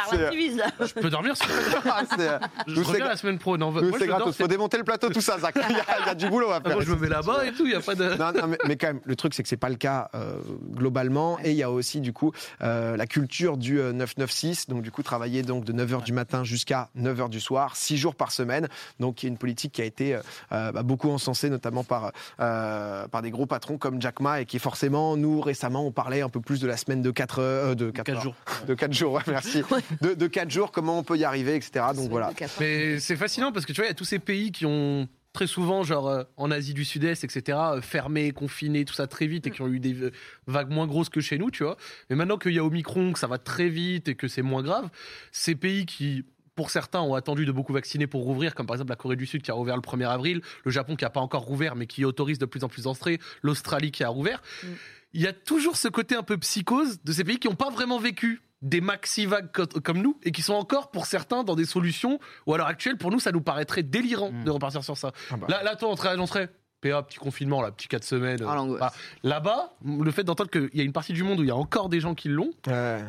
je 0.85 0.93
peux 0.93 1.09
dormir 1.09 1.35
sur. 1.37 1.47
Ah, 1.85 2.01
c'est- 2.17 2.39
Je 2.67 2.81
reviens 2.81 3.05
la 3.07 3.15
semaine 3.17 3.37
pro. 3.39 3.57
Non, 3.57 3.73
c'est 3.97 4.07
gratos. 4.07 4.35
Faut 4.35 4.47
démonter 4.47 4.77
le 4.77 4.83
plateau, 4.83 5.09
tout 5.09 5.21
ça, 5.21 5.39
Zach. 5.39 5.55
Il 5.55 5.75
y, 5.75 5.79
a, 5.79 5.99
il 6.01 6.05
y 6.07 6.09
a 6.09 6.15
du 6.15 6.27
boulot 6.29 6.49
à 6.49 6.57
Ah, 6.57 6.61
faire. 6.61 6.73
moi, 6.75 6.83
je 6.83 6.91
me 6.91 6.97
mets 6.97 7.07
là-bas 7.09 7.45
et 7.45 7.51
tout, 7.53 7.65
il 7.65 7.69
n'y 7.69 7.75
a 7.75 7.79
pas 7.79 7.95
de. 7.95 8.15
Non, 8.15 8.31
non, 8.33 8.47
mais, 8.47 8.57
mais 8.67 8.75
quand 8.75 8.87
même, 8.87 8.99
le 9.05 9.15
truc, 9.15 9.33
c'est 9.33 9.43
que 9.43 9.49
c'est 9.49 9.57
pas 9.57 9.69
le 9.69 9.75
cas 9.75 10.09
euh, 10.15 10.39
globalement. 10.73 11.37
Et 11.43 11.51
il 11.51 11.55
y 11.57 11.63
a 11.63 11.71
aussi, 11.71 12.01
du 12.01 12.11
coup, 12.13 12.31
euh, 12.61 12.97
la 12.97 13.07
culture 13.07 13.57
du 13.57 13.79
euh, 13.79 13.93
996. 13.93 14.67
Donc, 14.67 14.81
du 14.81 14.91
coup, 14.91 15.01
travailler 15.03 15.41
donc, 15.43 15.63
de 15.65 15.71
9h 15.73 16.03
du 16.03 16.11
matin 16.13 16.43
jusqu'à 16.43 16.89
9h 16.97 17.29
du 17.29 17.39
soir, 17.39 17.75
6 17.75 17.97
jours 17.97 18.15
par 18.15 18.31
semaine. 18.31 18.67
Donc, 18.99 19.23
il 19.23 19.27
y 19.27 19.29
a 19.29 19.31
une 19.31 19.37
politique 19.37 19.71
qui 19.73 19.81
a 19.81 19.85
été 19.85 20.15
euh, 20.15 20.19
euh, 20.51 20.71
bah, 20.71 20.83
beaucoup 20.83 21.09
encensée, 21.09 21.49
notamment 21.49 21.83
par, 21.83 22.11
euh, 22.39 23.07
par 23.07 23.21
des 23.21 23.31
gros 23.31 23.45
patrons 23.45 23.77
comme 23.77 24.01
Jack 24.01 24.19
Ma. 24.19 24.41
Et 24.41 24.45
qui, 24.45 24.59
forcément, 24.59 25.15
nous, 25.15 25.39
récemment, 25.41 25.85
on 25.85 25.91
parlait 25.91 26.21
un 26.21 26.29
peu 26.29 26.41
plus 26.41 26.48
de 26.57 26.65
la 26.65 26.77
semaine 26.77 27.03
de 27.03 27.11
4 27.11 27.39
heures. 27.39 27.65
euh, 27.67 27.75
de 27.75 27.91
4, 27.91 28.05
4 28.07 28.21
jours. 28.23 28.35
De 28.67 28.73
4 28.73 28.93
jours, 28.93 29.13
ouais, 29.13 29.21
merci. 29.27 29.61
Ouais. 29.69 29.81
De, 30.01 30.15
de 30.15 30.27
4 30.27 30.49
jours, 30.49 30.71
comment 30.71 30.97
on 30.97 31.03
peut 31.03 31.17
y 31.17 31.23
arriver, 31.23 31.55
etc. 31.55 31.85
Donc, 31.95 32.09
voilà. 32.09 32.31
Mais 32.59 32.99
c'est 32.99 33.15
fascinant 33.15 33.51
parce 33.51 33.67
que 33.67 33.73
tu 33.73 33.81
vois, 33.81 33.85
il 33.85 33.89
y 33.89 33.91
a 33.91 33.95
tous 33.95 34.05
ces 34.05 34.19
pays 34.19 34.51
qui 34.51 34.65
ont 34.65 35.07
très 35.33 35.47
souvent, 35.47 35.83
genre 35.83 36.07
euh, 36.07 36.23
en 36.37 36.49
Asie 36.51 36.73
du 36.73 36.83
Sud-Est, 36.83 37.23
etc., 37.23 37.57
euh, 37.61 37.81
fermé, 37.81 38.31
confiné, 38.31 38.83
tout 38.83 38.95
ça 38.95 39.05
très 39.07 39.27
vite 39.27 39.45
et 39.47 39.51
qui 39.51 39.61
ont 39.61 39.67
eu 39.67 39.79
des 39.79 39.93
euh, 39.93 40.11
vagues 40.47 40.71
moins 40.71 40.87
grosses 40.87 41.09
que 41.09 41.21
chez 41.21 41.37
nous, 41.37 41.51
tu 41.51 41.63
vois. 41.63 41.77
Mais 42.09 42.15
maintenant 42.15 42.37
qu'il 42.37 42.53
y 42.53 42.59
a 42.59 42.63
Omicron, 42.63 43.13
que 43.13 43.19
ça 43.19 43.27
va 43.27 43.37
très 43.37 43.69
vite 43.69 44.07
et 44.07 44.15
que 44.15 44.27
c'est 44.27 44.41
moins 44.41 44.63
grave, 44.63 44.89
ces 45.31 45.55
pays 45.55 45.85
qui. 45.85 46.25
Pour 46.59 46.71
certains, 46.71 46.99
ont 46.99 47.13
attendu 47.15 47.45
de 47.45 47.53
beaucoup 47.53 47.71
vacciner 47.71 48.05
pour 48.05 48.23
rouvrir, 48.23 48.53
comme 48.53 48.65
par 48.65 48.75
exemple 48.75 48.89
la 48.89 48.97
Corée 48.97 49.15
du 49.15 49.25
Sud 49.25 49.41
qui 49.41 49.49
a 49.49 49.53
rouvert 49.53 49.77
le 49.77 49.81
1er 49.81 50.09
avril, 50.09 50.41
le 50.65 50.71
Japon 50.71 50.97
qui 50.97 51.05
n'a 51.05 51.09
pas 51.09 51.21
encore 51.21 51.43
rouvert 51.43 51.77
mais 51.77 51.87
qui 51.87 52.03
autorise 52.03 52.37
de 52.37 52.45
plus 52.45 52.65
en 52.65 52.67
plus 52.67 52.83
d'entrées, 52.83 53.17
l'Australie 53.43 53.91
qui 53.91 54.03
a 54.03 54.09
rouvert. 54.09 54.41
Mm. 54.63 54.67
Il 55.13 55.21
y 55.21 55.27
a 55.27 55.31
toujours 55.31 55.77
ce 55.77 55.87
côté 55.87 56.15
un 56.15 56.21
peu 56.23 56.37
psychose 56.37 56.99
de 57.01 57.13
ces 57.13 57.23
pays 57.23 57.39
qui 57.39 57.47
n'ont 57.47 57.55
pas 57.55 57.69
vraiment 57.69 57.97
vécu 57.97 58.41
des 58.61 58.81
maxi 58.81 59.25
vagues 59.25 59.49
co- 59.53 59.67
comme 59.81 59.99
nous 60.01 60.19
et 60.23 60.33
qui 60.33 60.41
sont 60.41 60.53
encore 60.53 60.91
pour 60.91 61.05
certains 61.05 61.45
dans 61.45 61.55
des 61.55 61.63
solutions 61.63 62.19
où 62.45 62.53
à 62.53 62.57
l'heure 62.57 62.67
actuelle 62.67 62.97
pour 62.97 63.09
nous 63.09 63.21
ça 63.21 63.31
nous 63.31 63.39
paraîtrait 63.39 63.81
délirant 63.83 64.31
Mm. 64.33 64.43
de 64.43 64.51
repartir 64.51 64.83
sur 64.83 64.97
ça. 64.97 65.13
Ah 65.31 65.37
bah. 65.37 65.47
Là, 65.49 65.63
là, 65.63 65.77
toi, 65.77 65.87
on 65.91 65.95
serait, 65.95 66.19
on 66.19 66.25
serait 66.27 66.49
PA, 66.81 67.01
petit 67.03 67.19
confinement, 67.19 67.61
là, 67.61 67.71
petit 67.71 67.87
4 67.87 68.03
semaines. 68.03 68.39
Ah, 68.45 68.55
l'angoisse. 68.55 68.81
Bah, 68.81 68.91
Là-bas, 69.23 69.73
le 69.85 70.11
fait 70.11 70.25
d'entendre 70.25 70.49
qu'il 70.49 70.69
y 70.73 70.81
a 70.81 70.83
une 70.83 70.91
partie 70.93 71.13
du 71.13 71.23
monde 71.23 71.39
où 71.39 71.43
il 71.43 71.47
y 71.47 71.51
a 71.51 71.55
encore 71.55 71.87
des 71.87 72.01
gens 72.01 72.15
qui 72.15 72.27
l'ont, 72.27 72.51
Ouais. 72.67 72.99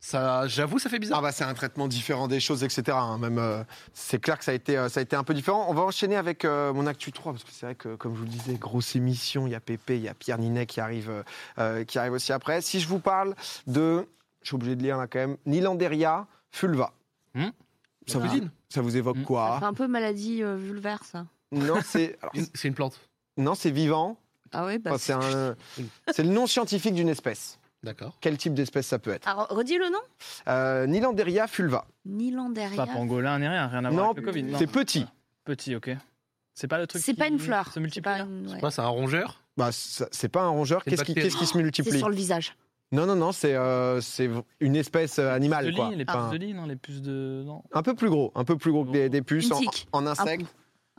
Ça, 0.00 0.46
j'avoue, 0.46 0.78
ça 0.78 0.88
fait 0.88 1.00
bizarre. 1.00 1.18
Ah 1.18 1.22
bah 1.22 1.32
c'est 1.32 1.44
un 1.44 1.54
traitement 1.54 1.88
différent 1.88 2.28
des 2.28 2.38
choses, 2.38 2.62
etc. 2.62 2.96
hein. 3.00 3.18
Même 3.18 3.38
euh, 3.38 3.64
c'est 3.92 4.20
clair 4.20 4.38
que 4.38 4.44
ça 4.44 4.52
a 4.52 4.54
été 4.54 4.76
euh, 4.76 4.88
ça 4.88 5.00
a 5.00 5.02
été 5.02 5.16
un 5.16 5.24
peu 5.24 5.34
différent. 5.34 5.66
On 5.68 5.74
va 5.74 5.82
enchaîner 5.82 6.16
avec 6.16 6.44
euh, 6.44 6.72
mon 6.72 6.86
actu 6.86 7.10
3 7.10 7.32
parce 7.32 7.42
que 7.44 7.50
c'est 7.50 7.66
vrai 7.66 7.74
que 7.74 7.96
comme 7.96 8.14
je 8.14 8.20
vous 8.20 8.24
le 8.24 8.30
disais, 8.30 8.54
grosse 8.54 8.94
émission. 8.94 9.46
Il 9.46 9.50
y 9.50 9.56
a 9.56 9.60
Pépé, 9.60 9.96
il 9.96 10.02
y 10.02 10.08
a 10.08 10.14
Pierre 10.14 10.38
Ninet 10.38 10.66
qui 10.66 10.80
arrive 10.80 11.24
qui 11.86 11.98
arrive 11.98 12.12
aussi 12.12 12.32
après. 12.32 12.60
Si 12.60 12.78
je 12.80 12.86
vous 12.88 13.00
parle 13.00 13.34
de, 13.66 14.06
je 14.42 14.48
suis 14.48 14.54
obligé 14.54 14.76
de 14.76 14.82
lire 14.82 14.98
là 14.98 15.06
quand 15.08 15.18
même, 15.18 15.36
Nilanderia 15.46 16.26
fulva. 16.50 16.92
Hmm. 17.34 17.48
ça, 18.06 18.18
vous, 18.18 18.28
cuisine. 18.28 18.50
ça 18.68 18.80
vous 18.80 18.96
évoque 18.96 19.16
Hmm. 19.16 19.20
Ça 19.20 19.26
quoi 19.26 19.58
fait 19.58 19.64
un 19.66 19.74
peu 19.74 19.86
maladie 19.88 20.42
euh, 20.42 20.56
vulvaire, 20.56 21.04
ça. 21.04 21.26
Non 21.52 21.80
c'est 21.84 22.16
alors, 22.22 22.32
C'est 22.54 22.68
une 22.68 22.74
plante. 22.74 23.00
non 23.36 23.54
c'est 23.54 23.70
vivant. 23.70 24.16
Ah 24.52 24.64
oui, 24.64 24.78
bah, 24.78 24.92
Enfin, 24.94 24.98
c'est 24.98 25.12
un 25.12 25.56
c'est 26.12 26.22
le 26.22 26.30
nom 26.30 26.46
scientifique 26.46 26.94
d'une 26.94 27.08
espèce. 27.08 27.58
D'accord. 27.84 28.16
Quel 28.20 28.36
type 28.36 28.54
d'espèce 28.54 28.86
ça 28.88 28.98
peut 28.98 29.12
être 29.12 29.28
Alors, 29.28 29.46
redis 29.48 29.78
le 29.78 29.88
nom 29.90 29.98
euh, 30.48 30.86
Nilanderia 30.86 31.46
fulva. 31.46 31.86
Nilanderia. 32.04 32.76
Pas 32.76 32.86
pangolin 32.92 33.38
ni 33.38 33.46
rien, 33.46 33.68
rien 33.68 33.84
à 33.84 33.90
voir 33.90 34.04
Non, 34.06 34.10
avec 34.10 34.24
le 34.24 34.26
Covid. 34.32 34.42
non. 34.44 34.58
c'est 34.58 34.66
petit. 34.66 35.06
Petit, 35.44 35.76
ok. 35.76 35.90
C'est 36.54 36.66
pas 36.66 36.78
le 36.78 36.86
truc. 36.88 37.00
C'est 37.04 37.12
qui 37.12 37.18
pas 37.18 37.28
une 37.28 37.38
fleur. 37.38 37.72
Se 37.72 37.80
C'est 37.92 38.00
pas 38.00 38.18
une- 38.18 38.48
ouais. 38.60 38.70
C'est 38.70 38.80
un 38.82 38.88
rongeur. 38.88 39.40
Bah, 39.56 39.70
c'est 39.72 40.28
pas 40.28 40.42
un 40.42 40.48
rongeur. 40.48 40.82
C'est 40.84 40.90
Qu'est-ce 40.90 41.04
qui, 41.04 41.12
bactérie. 41.12 41.28
qu'est-ce 41.28 41.38
qui 41.38 41.46
se 41.46 41.52
C'est 41.52 41.58
multiplie 41.58 41.98
sur 41.98 42.08
le 42.08 42.16
visage. 42.16 42.56
Non, 42.90 43.06
non, 43.06 43.14
non, 43.16 43.32
c'est 43.32 43.54
euh, 43.54 44.00
c'est 44.00 44.28
une 44.60 44.74
espèce 44.74 45.18
euh, 45.18 45.24
de 45.24 45.28
animale, 45.36 45.68
lit, 45.68 45.76
quoi. 45.76 45.90
les 45.90 46.04
puces 46.06 46.30
de 46.32 46.36
lit, 46.38 46.54
non 46.54 46.64
Les 46.66 46.76
puces 46.76 47.02
de. 47.02 47.42
Non. 47.46 47.62
un 47.72 47.82
peu 47.82 47.94
plus 47.94 48.08
gros, 48.08 48.32
un 48.34 48.44
peu 48.44 48.56
plus 48.56 48.72
gros 48.72 48.84
que 48.86 48.90
des, 48.90 49.08
des 49.10 49.20
puces 49.22 49.48
Une 49.48 49.52
en, 49.52 49.58
tique. 49.60 49.88
en 49.92 50.06
insectes. 50.06 50.46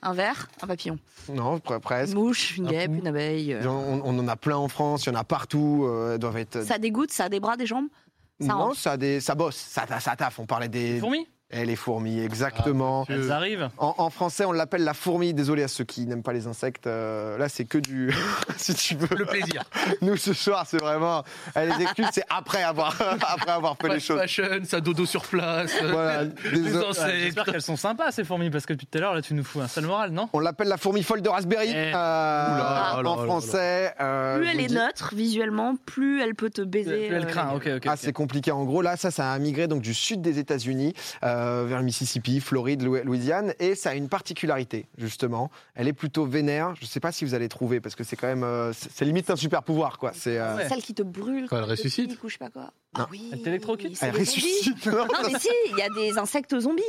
Un 0.01 0.13
verre, 0.13 0.47
un 0.61 0.67
papillon. 0.67 0.97
Non, 1.31 1.57
pre- 1.57 1.73
Une 1.75 1.79
presque. 1.81 2.13
mouche, 2.15 2.57
une 2.57 2.67
Un 2.67 2.69
guêpe, 2.71 2.91
une 2.95 3.07
abeille. 3.07 3.53
euh. 3.53 3.67
On, 3.67 4.01
on 4.05 4.17
en 4.19 4.27
a 4.27 4.35
plein 4.35 4.55
en 4.57 4.67
France, 4.69 5.05
il 5.05 5.09
y 5.09 5.11
en 5.11 5.19
a 5.19 5.23
partout. 5.23 5.83
euh, 5.85 6.13
elles 6.13 6.19
doivent 6.19 6.37
être. 6.37 6.63
Ça 6.63 6.77
dégoûte, 6.77 7.11
ça 7.11 7.25
a 7.25 7.29
des 7.29 7.39
bras, 7.39 7.57
des 7.57 7.65
jambes? 7.65 7.87
Ça 8.39 8.47
non, 8.47 8.57
rentre? 8.57 8.77
ça, 8.77 8.93
a 8.93 8.97
des, 8.97 9.19
ça 9.19 9.35
bosse, 9.35 9.57
ça, 9.57 9.85
ta- 9.85 9.99
ça 9.99 10.15
taffe. 10.15 10.39
On 10.39 10.45
parlait 10.45 10.69
des. 10.69 10.99
Fourmis? 10.99 11.27
Et 11.51 11.65
les 11.65 11.75
fourmis, 11.75 12.19
exactement. 12.19 13.05
Ah, 13.09 13.13
Elles 13.13 13.31
arrivent. 13.31 13.69
En, 13.79 13.95
en 13.97 14.09
français, 14.11 14.45
on 14.45 14.51
l'appelle 14.51 14.83
la 14.83 14.93
fourmi. 14.93 15.33
Désolé 15.33 15.63
à 15.63 15.67
ceux 15.67 15.83
qui 15.83 16.05
n'aiment 16.05 16.21
pas 16.21 16.31
les 16.31 16.45
insectes. 16.45 16.85
euh, 16.85 17.39
là, 17.39 17.49
c'est 17.49 17.65
que 17.65 17.79
du. 17.79 18.13
si 18.57 18.75
tu 18.75 18.95
veux. 18.95 19.07
Le 19.17 19.25
plaisir. 19.25 19.63
Nous, 20.03 20.15
ce 20.15 20.33
soir, 20.33 20.65
c'est 20.67 20.77
vraiment. 20.79 21.23
eh, 21.55 21.65
les 21.65 21.81
excuses, 21.83 22.05
c'est 22.11 22.23
après 22.29 22.61
avoir, 22.61 22.95
après 23.27 23.49
avoir 23.51 23.75
fait 23.81 23.89
les 23.89 23.99
choses. 23.99 24.19
fashion, 24.19 24.43
ça 24.63 24.79
dodo 24.79 25.07
sur 25.07 25.23
place. 25.23 25.71
Voilà. 25.89 26.25
Les 26.51 26.59
Désolé. 26.61 26.85
insectes. 26.85 27.07
Ouais, 27.07 27.19
J'espère 27.19 27.45
qu'elles 27.45 27.61
sont 27.63 27.75
sympas 27.77 28.11
ces 28.11 28.23
fourmis 28.23 28.51
parce 28.51 28.67
que 28.67 28.73
depuis 28.73 28.85
tout 28.85 28.99
à 28.99 29.01
l'heure 29.01 29.15
là 29.15 29.21
tu 29.23 29.33
nous 29.33 29.43
fous 29.43 29.59
un 29.61 29.67
sale 29.67 29.85
moral, 29.85 30.11
non? 30.11 30.29
On 30.33 30.39
l'appelle 30.39 30.67
la 30.67 30.77
fourmi 30.77 31.01
folle 31.01 31.23
de 31.23 31.29
Raspberry. 31.29 31.69
Eh. 31.71 31.91
euh, 31.95 32.99
Oula, 32.99 33.09
en 33.09 33.17
français. 33.25 33.93
euh, 33.99 34.37
Plus 34.37 34.47
elle 34.49 34.59
est 34.59 34.67
dis- 34.67 34.75
neutre 34.75 35.15
visuellement, 35.15 35.75
plus 35.87 36.21
elle 36.21 36.35
peut 36.35 36.51
te 36.51 36.61
baiser. 36.61 37.07
Plus 37.07 37.15
Elle 37.15 37.25
craint, 37.25 37.53
ok, 37.55 37.67
ok. 37.77 37.83
Ah, 37.87 37.95
c'est 37.97 38.13
compliqué. 38.13 38.51
En 38.51 38.65
gros, 38.65 38.83
là, 38.83 38.97
ça, 38.97 39.09
ça 39.09 39.31
a 39.31 39.39
migré 39.39 39.67
donc 39.67 39.81
du 39.81 39.95
sud 39.95 40.21
des 40.21 40.37
États-Unis 40.37 40.93
euh, 41.23 41.37
vers 41.65 41.79
le 41.79 41.83
Mississippi, 41.85 42.39
Floride, 42.39 42.81
Lou- 42.83 43.03
Louisiane, 43.03 43.53
et 43.59 43.75
ça 43.75 43.91
a 43.91 43.93
une 43.95 44.09
particularité 44.09 44.87
justement. 44.97 45.49
Elle 45.75 45.87
est 45.87 45.93
plutôt 45.93 46.25
vénère. 46.25 46.75
Je 46.75 46.81
ne 46.83 46.87
sais 46.87 46.99
pas 46.99 47.11
si 47.11 47.25
vous 47.25 47.33
allez 47.33 47.49
trouver 47.49 47.79
parce 47.79 47.95
que 47.95 48.03
c'est 48.03 48.15
quand 48.15 48.27
même, 48.27 48.43
euh, 48.43 48.71
c'est 48.73 49.05
limite 49.05 49.29
un 49.29 49.35
super 49.35 49.63
pouvoir, 49.63 49.97
quoi. 49.97 50.11
C'est 50.13 50.37
euh. 50.39 50.67
Celle 50.67 50.81
qui 50.81 50.93
te 50.93 51.03
brûle. 51.03 51.47
Quand 51.49 51.57
elle 51.57 51.65
te 51.65 51.69
ressuscite. 51.69 52.09
pique 52.09 52.23
ou 52.23 52.29
je 52.29 52.33
sais 52.33 52.39
pas 52.39 52.49
quoi. 52.49 52.71
Non. 52.97 53.03
Ah 53.03 53.07
oui. 53.11 53.29
Elle 53.33 53.41
t'électrocute 53.41 53.97
elle 54.01 54.15
ressuscite. 54.17 54.85
Non, 54.87 55.05
Non 55.05 55.29
mais 55.31 55.39
si, 55.39 55.49
il 55.71 55.77
y 55.77 55.81
a 55.81 55.89
des 55.89 56.17
insectes 56.17 56.57
zombies. 56.59 56.81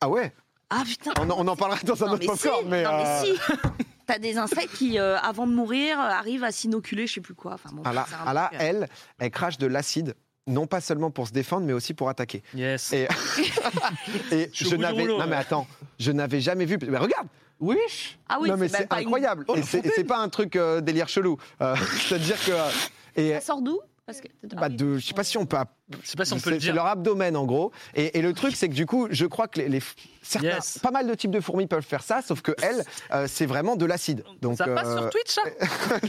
Ah 0.00 0.08
ouais? 0.08 0.32
Ah 0.70 0.82
putain. 0.86 1.12
On, 1.20 1.30
en- 1.30 1.38
on 1.44 1.48
en 1.48 1.56
parlera 1.56 1.80
dans 1.84 2.02
un 2.04 2.06
Non 2.08 2.12
autre 2.14 2.24
mais 2.28 2.36
si, 2.36 2.42
popcorn, 2.42 2.68
mais, 2.68 2.82
non, 2.84 2.90
mais 2.98 3.06
euh, 3.06 3.22
si. 3.24 3.40
T'as 4.06 4.18
des 4.18 4.38
insectes 4.38 4.74
qui, 4.74 4.98
euh, 4.98 5.18
avant 5.18 5.46
de 5.46 5.52
mourir, 5.52 5.98
euh, 6.00 6.04
arrivent 6.04 6.44
à 6.44 6.50
s'inoculer, 6.52 7.06
je 7.06 7.14
sais 7.14 7.20
plus 7.20 7.34
quoi. 7.34 7.54
Enfin 7.54 7.70
bon. 7.72 7.82
ah 7.84 7.92
là, 7.92 8.06
ah 8.26 8.32
là, 8.32 8.50
euh, 8.54 8.56
elle, 8.58 8.88
elle 9.18 9.30
crache 9.30 9.58
de 9.58 9.66
l'acide. 9.66 10.14
Non 10.48 10.66
pas 10.66 10.80
seulement 10.80 11.10
pour 11.10 11.28
se 11.28 11.32
défendre, 11.32 11.66
mais 11.66 11.72
aussi 11.72 11.94
pour 11.94 12.08
attaquer. 12.08 12.42
Yes. 12.54 12.92
Et, 12.92 13.06
et 14.32 14.50
Je 14.52 14.74
n'avais, 14.76 15.04
non 15.04 15.26
mais 15.26 15.36
attends, 15.36 15.66
je 15.98 16.10
n'avais 16.12 16.40
jamais 16.40 16.64
vu. 16.64 16.78
Mais 16.88 16.98
regarde, 16.98 17.26
Wesh 17.60 18.18
Ah 18.28 18.38
oui, 18.40 18.48
non 18.48 18.56
mais 18.56 18.68
c'est 18.68 18.84
une- 18.90 18.98
incroyable. 18.98 19.44
Oh, 19.48 19.56
c'est 19.62 19.84
et 19.84 19.90
c'est 19.94 20.04
pas 20.04 20.18
un 20.18 20.28
truc 20.28 20.56
euh, 20.56 20.80
délire 20.80 21.08
chelou. 21.08 21.38
Euh, 21.60 21.74
C'est-à-dire 22.08 22.36
que 22.44 22.52
et 23.20 23.34
Ça 23.34 23.40
sort 23.40 23.62
d'où? 23.62 23.80
Parce 24.08 24.22
que. 24.22 24.28
bah, 24.56 24.70
de, 24.70 24.96
je 24.96 25.06
sais 25.06 25.12
pas 25.12 25.22
si 25.22 25.36
on 25.36 25.44
peut. 25.44 25.58
app- 25.58 25.74
Je 26.02 26.08
sais 26.08 26.16
pas 26.16 26.24
si 26.24 26.32
on 26.32 26.36
peut 26.36 26.44
c'est- 26.44 26.50
le 26.50 26.56
C'est 26.56 26.60
dire. 26.60 26.74
leur 26.74 26.86
abdomen 26.86 27.36
en 27.36 27.44
gros. 27.44 27.72
Et, 27.94 28.18
et 28.18 28.22
le 28.22 28.32
truc 28.32 28.56
c'est 28.56 28.70
que 28.70 28.74
du 28.74 28.86
coup, 28.86 29.06
je 29.10 29.26
crois 29.26 29.48
que 29.48 29.60
les, 29.60 29.68
les- 29.68 29.82
certains, 30.22 30.48
Yes. 30.48 30.78
pas 30.82 30.90
mal 30.90 31.06
de 31.06 31.14
types 31.14 31.30
de 31.30 31.40
fourmis 31.40 31.66
peuvent 31.66 31.84
faire 31.84 32.02
ça, 32.02 32.22
sauf 32.22 32.40
que 32.40 32.52
elle, 32.62 32.82
euh, 33.12 33.26
c'est 33.28 33.44
vraiment 33.44 33.76
de 33.76 33.84
l'acide. 33.84 34.24
Donc 34.40 34.56
Ça 34.56 34.64
passe 34.66 34.86
euh, 34.88 34.98
sur 34.98 35.10
Twitch 35.10 35.34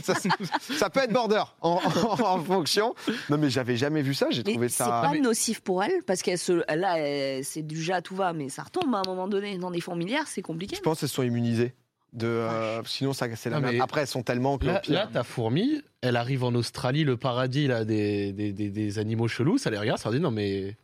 ça 0.02 0.14
ça, 0.14 0.74
ça 0.78 0.88
peut 0.90 1.00
être 1.00 1.12
border 1.12 1.42
en, 1.60 1.78
en- 1.94 2.20
en 2.22 2.42
fonction. 2.42 2.94
Non 3.28 3.36
mais 3.36 3.50
j'avais 3.50 3.76
jamais 3.76 4.00
vu 4.00 4.14
ça. 4.14 4.28
J'ai 4.30 4.42
Mais 4.46 4.52
trouvé 4.52 4.68
c'est 4.70 4.82
ça. 4.82 5.02
pas 5.02 5.12
nocif 5.18 5.60
pour 5.60 5.84
elle 5.84 6.02
parce 6.06 6.22
qu'elle 6.22 6.38
se, 6.38 6.52
là, 6.74 7.42
c'est 7.42 7.60
du 7.62 7.82
jet 7.82 7.92
à 7.92 8.00
tout 8.00 8.16
va, 8.16 8.32
mais 8.32 8.48
ça 8.48 8.62
retombe 8.62 8.94
à 8.94 9.00
un 9.00 9.02
moment 9.06 9.28
donné 9.28 9.58
dans 9.58 9.70
des 9.70 9.82
fourmilières, 9.82 10.26
c'est 10.26 10.40
compliqué. 10.40 10.76
Je 10.76 10.80
pense 10.80 11.00
qu'elles 11.00 11.08
sont 11.10 11.22
immunisées. 11.22 11.74
De, 12.12 12.26
euh, 12.26 12.82
sinon, 12.84 13.12
ça, 13.12 13.26
c'est 13.36 13.50
la 13.50 13.60
même. 13.60 13.80
Après, 13.80 14.00
elles 14.00 14.06
sont 14.06 14.22
tellement 14.22 14.58
que. 14.58 14.66
Là, 14.66 14.82
là, 14.88 15.08
ta 15.12 15.22
fourmi, 15.22 15.82
elle 16.00 16.16
arrive 16.16 16.42
en 16.42 16.54
Australie, 16.54 17.04
le 17.04 17.16
paradis 17.16 17.68
là, 17.68 17.84
des, 17.84 18.32
des, 18.32 18.52
des, 18.52 18.70
des 18.70 18.98
animaux 18.98 19.28
chelous, 19.28 19.58
ça 19.58 19.70
les 19.70 19.78
regarde, 19.78 19.98
ça 19.98 20.08
leur 20.08 20.18
dit 20.18 20.22
non 20.22 20.30
mais 20.32 20.76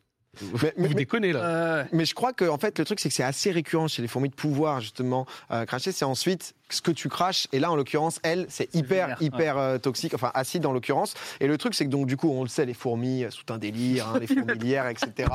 Mais- 0.63 0.73
mais- 0.77 0.89
vous 0.89 0.95
déconnez 0.95 1.33
là. 1.33 1.41
Euh, 1.41 1.85
Mais 1.93 2.05
je 2.05 2.15
crois 2.15 2.33
que 2.33 2.45
en 2.49 2.59
fait 2.59 2.79
le 2.79 2.85
truc 2.85 3.01
c'est 3.01 3.09
que 3.09 3.15
c'est 3.15 3.23
assez 3.23 3.51
récurrent 3.51 3.89
chez 3.89 4.03
les 4.03 4.09
fourmis 4.09 4.29
de 4.29 4.35
pouvoir 4.35 4.81
justement 4.81 5.27
euh, 5.51 5.65
cracher. 5.65 5.93
C'est 5.93 6.05
ensuite 6.05 6.55
ce 6.69 6.81
que 6.83 6.91
tu 6.91 7.09
craches. 7.09 7.47
Et 7.53 7.61
là 7.61 7.71
en 7.71 7.77
l'occurrence 7.77 8.19
elle 8.23 8.47
c'est 8.49 8.75
hyper 8.75 9.17
hyper 9.21 9.57
euh, 9.59 9.79
toxique 9.79 10.15
enfin 10.15 10.31
acide 10.35 10.67
en 10.67 10.73
l'occurrence. 10.73 11.15
Et 11.41 11.47
le 11.47 11.57
truc 11.59 11.75
c'est 11.75 11.85
que 11.85 11.91
donc 11.91 12.07
du 12.07 12.17
coup 12.17 12.31
on 12.31 12.43
le 12.43 12.49
sait 12.49 12.65
les 12.67 12.75
fourmis 12.75 13.25
euh, 13.25 13.31
sont 13.31 13.51
un 13.53 13.59
délire 13.59 14.09
hein, 14.09 14.19
les 14.19 14.27
fourmilières 14.35 14.89
etc 14.89 15.29